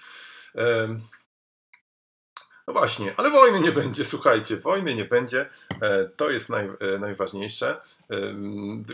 No 2.69 2.75
właśnie, 2.75 3.15
ale 3.17 3.31
wojny 3.31 3.61
nie 3.61 3.73
będzie, 3.73 4.05
słuchajcie, 4.05 4.57
wojny 4.57 4.95
nie 4.95 5.05
będzie, 5.05 5.47
e, 5.81 6.05
to 6.17 6.31
jest 6.31 6.49
naj, 6.49 6.65
e, 6.67 6.99
najważniejsze, 6.99 7.81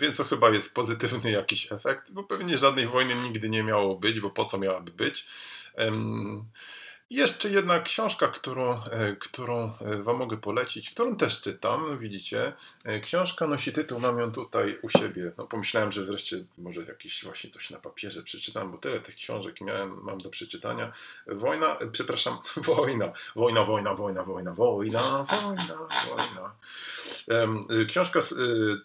więc 0.00 0.16
to 0.16 0.24
chyba 0.24 0.50
jest 0.50 0.74
pozytywny 0.74 1.30
jakiś 1.30 1.72
efekt, 1.72 2.10
bo 2.10 2.24
pewnie 2.24 2.58
żadnej 2.58 2.86
wojny 2.86 3.14
nigdy 3.14 3.48
nie 3.48 3.62
miało 3.62 3.96
być, 3.96 4.20
bo 4.20 4.30
po 4.30 4.44
co 4.44 4.58
miałaby 4.58 4.92
być. 4.92 5.26
Jeszcze 7.14 7.48
jedna 7.48 7.80
książka, 7.80 8.28
którą, 8.28 8.74
e, 8.74 9.16
którą 9.16 9.72
e, 9.80 10.02
Wam 10.02 10.16
mogę 10.16 10.36
polecić, 10.36 10.90
którą 10.90 11.16
też 11.16 11.40
czytam, 11.40 11.98
widzicie. 11.98 12.52
E, 12.84 13.00
książka 13.00 13.46
nosi 13.46 13.72
tytuł, 13.72 14.00
mam 14.00 14.18
ją 14.18 14.32
tutaj 14.32 14.78
u 14.82 14.88
siebie. 14.88 15.32
No, 15.38 15.46
pomyślałem, 15.46 15.92
że 15.92 16.04
wreszcie 16.04 16.44
może 16.58 16.82
jakieś 16.82 17.24
właśnie 17.24 17.50
coś 17.50 17.70
na 17.70 17.78
papierze 17.78 18.22
przeczytam, 18.22 18.72
bo 18.72 18.78
tyle 18.78 19.00
tych 19.00 19.14
książek 19.14 19.60
miałem, 19.60 20.00
mam 20.02 20.18
do 20.18 20.30
przeczytania. 20.30 20.92
Wojna, 21.26 21.76
przepraszam, 21.92 22.38
wojna, 22.76 23.12
wojna, 23.36 23.64
wojna, 23.64 23.94
wojna, 23.94 24.24
wojna, 24.24 24.52
wojna, 24.52 25.26
wojna, 25.30 25.78
wojna. 26.08 26.54
Książka 27.88 28.20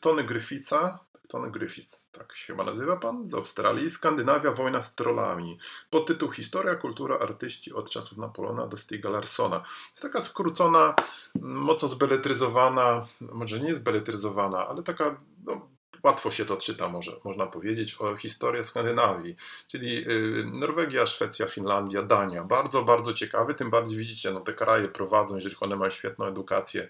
Tony 0.02 0.24
Gryfica, 0.24 1.00
Tony 1.30 1.52
Griffith, 1.52 2.12
tak 2.12 2.36
się 2.36 2.54
chyba 2.54 2.64
nazywa 2.64 2.98
pan, 2.98 3.30
z 3.30 3.34
Australii. 3.34 3.90
Skandynawia, 3.90 4.52
wojna 4.52 4.82
z 4.82 4.96
trollami. 4.96 5.60
Podtytuł 5.90 6.32
Historia, 6.32 6.76
kultura, 6.76 7.20
artyści 7.20 7.74
od 7.74 7.90
czasów 7.90 8.18
Napoleona 8.18 8.68
do 8.68 8.78
Stiga 8.78 9.10
Larsona. 9.10 9.64
Jest 9.92 10.02
taka 10.02 10.22
skrócona, 10.22 10.96
mocno 11.42 11.88
zbeletryzowana, 11.88 13.08
może 13.22 13.60
nie 13.60 13.76
zbeletryzowana, 13.76 14.68
ale 14.68 14.84
taka 14.84 15.22
no, 15.46 15.70
łatwo 16.04 16.32
się 16.32 16.46
to 16.46 16.58
czyta, 16.58 16.88
może, 16.88 17.12
można 17.24 17.48
powiedzieć, 17.48 17.96
o 18.00 18.16
historię 18.18 18.64
Skandynawii, 18.64 19.36
czyli 19.68 20.12
y, 20.12 20.46
Norwegia, 20.46 21.06
Szwecja, 21.06 21.46
Finlandia, 21.48 22.04
Dania. 22.04 22.44
Bardzo, 22.44 22.84
bardzo 22.84 23.14
ciekawy, 23.14 23.54
tym 23.54 23.70
bardziej 23.70 23.98
widzicie, 23.98 24.32
no 24.32 24.42
te 24.42 24.54
kraje 24.54 24.88
prowadzą, 24.88 25.36
jeżeli 25.36 25.56
one 25.60 25.76
mają 25.76 25.92
świetną 25.92 26.26
edukację. 26.26 26.88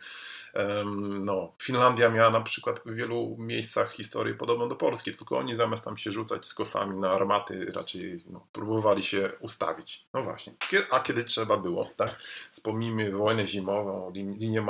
No, 1.22 1.54
Finlandia 1.62 2.10
miała 2.10 2.30
na 2.30 2.42
przykład 2.42 2.80
w 2.86 2.94
wielu 2.94 3.36
miejscach 3.40 3.94
historię 3.94 4.34
podobną 4.34 4.70
do 4.70 4.76
Polski, 4.76 5.16
tylko 5.16 5.38
oni 5.38 5.56
zamiast 5.56 5.86
tam 5.86 5.98
się 5.98 6.12
rzucać 6.12 6.46
z 6.46 6.54
kosami 6.54 7.00
na 7.00 7.12
armaty, 7.12 7.72
raczej 7.76 8.24
no, 8.30 8.48
próbowali 8.54 9.04
się 9.04 9.32
ustawić. 9.40 10.06
No 10.14 10.24
właśnie, 10.24 10.54
a 10.92 11.00
kiedy 11.00 11.24
trzeba 11.24 11.58
było, 11.58 11.90
tak? 11.98 12.20
Wspomnijmy 12.52 13.12
wojnę 13.12 13.48
zimową, 13.48 14.12
linię 14.14 14.62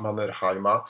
Mannerheima. 0.00 0.84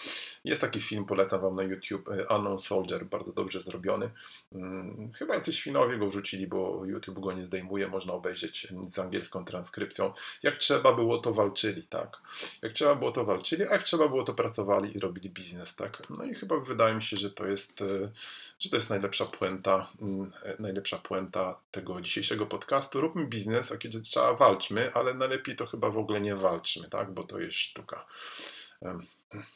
Jest 0.45 0.61
taki 0.61 0.81
film, 0.81 1.05
polecam 1.05 1.41
Wam 1.41 1.55
na 1.55 1.63
YouTube, 1.63 2.09
Unknown 2.37 2.59
Soldier, 2.59 3.05
bardzo 3.05 3.33
dobrze 3.33 3.61
zrobiony. 3.61 4.11
Hmm, 4.53 5.13
chyba 5.13 5.35
jacyś 5.35 5.63
Finowie 5.63 5.99
go 5.99 6.07
wrzucili, 6.09 6.47
bo 6.47 6.85
YouTube 6.85 7.21
go 7.21 7.33
nie 7.33 7.45
zdejmuje, 7.45 7.89
można 7.89 8.13
obejrzeć 8.13 8.69
z 8.91 8.99
angielską 8.99 9.45
transkrypcją. 9.45 10.13
Jak 10.43 10.57
trzeba 10.57 10.95
było, 10.95 11.19
to 11.19 11.33
walczyli, 11.33 11.83
tak? 11.83 12.19
Jak 12.63 12.73
trzeba 12.73 12.95
było, 12.95 13.13
to 13.13 13.25
walczyli, 13.25 13.63
a 13.63 13.73
jak 13.73 13.83
trzeba 13.83 14.09
było, 14.09 14.22
to 14.23 14.35
pracowali 14.35 14.97
i 14.97 15.01
robili 15.01 15.31
biznes, 15.31 15.77
tak? 15.77 16.03
No 16.11 16.25
i 16.25 16.35
chyba 16.35 16.61
wydaje 16.61 16.95
mi 16.95 17.03
się, 17.03 17.17
że 17.17 17.31
to 17.31 17.47
jest, 17.47 17.81
y, 17.81 18.11
że 18.59 18.71
to 18.71 18.77
jest 18.77 18.91
najlepsza 18.91 19.27
puenta, 19.27 19.91
mm, 20.03 20.33
najlepsza 20.59 20.99
puenta 20.99 21.61
tego 21.71 22.01
dzisiejszego 22.01 22.47
podcastu. 22.47 23.01
Róbmy 23.01 23.27
biznes, 23.27 23.73
a 23.73 23.77
kiedy 23.77 24.01
trzeba, 24.01 24.35
walczmy, 24.35 24.95
ale 24.95 25.15
najlepiej 25.15 25.57
to 25.57 25.67
chyba 25.67 25.91
w 25.91 25.99
ogóle 25.99 26.21
nie 26.21 26.37
walczmy, 26.37 26.89
tak? 26.89 27.11
Bo 27.11 27.25
to 27.25 27.39
jest 27.39 27.57
sztuka. 27.59 28.07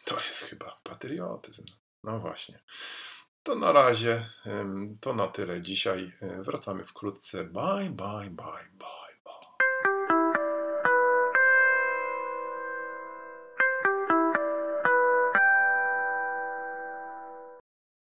To 0.05 0.17
jest 0.27 0.43
chyba 0.43 0.77
patriotyzm. 0.83 1.65
No 2.05 2.19
właśnie. 2.19 2.59
To 3.43 3.55
na 3.55 3.73
razie 3.73 4.31
to 5.01 5.15
na 5.15 5.27
tyle 5.27 5.63
dzisiaj. 5.63 6.13
Wracamy 6.21 6.85
wkrótce. 6.85 7.45
Bye, 7.45 7.91
bye, 7.91 8.31
bye, 8.31 8.69
bye. 8.79 9.06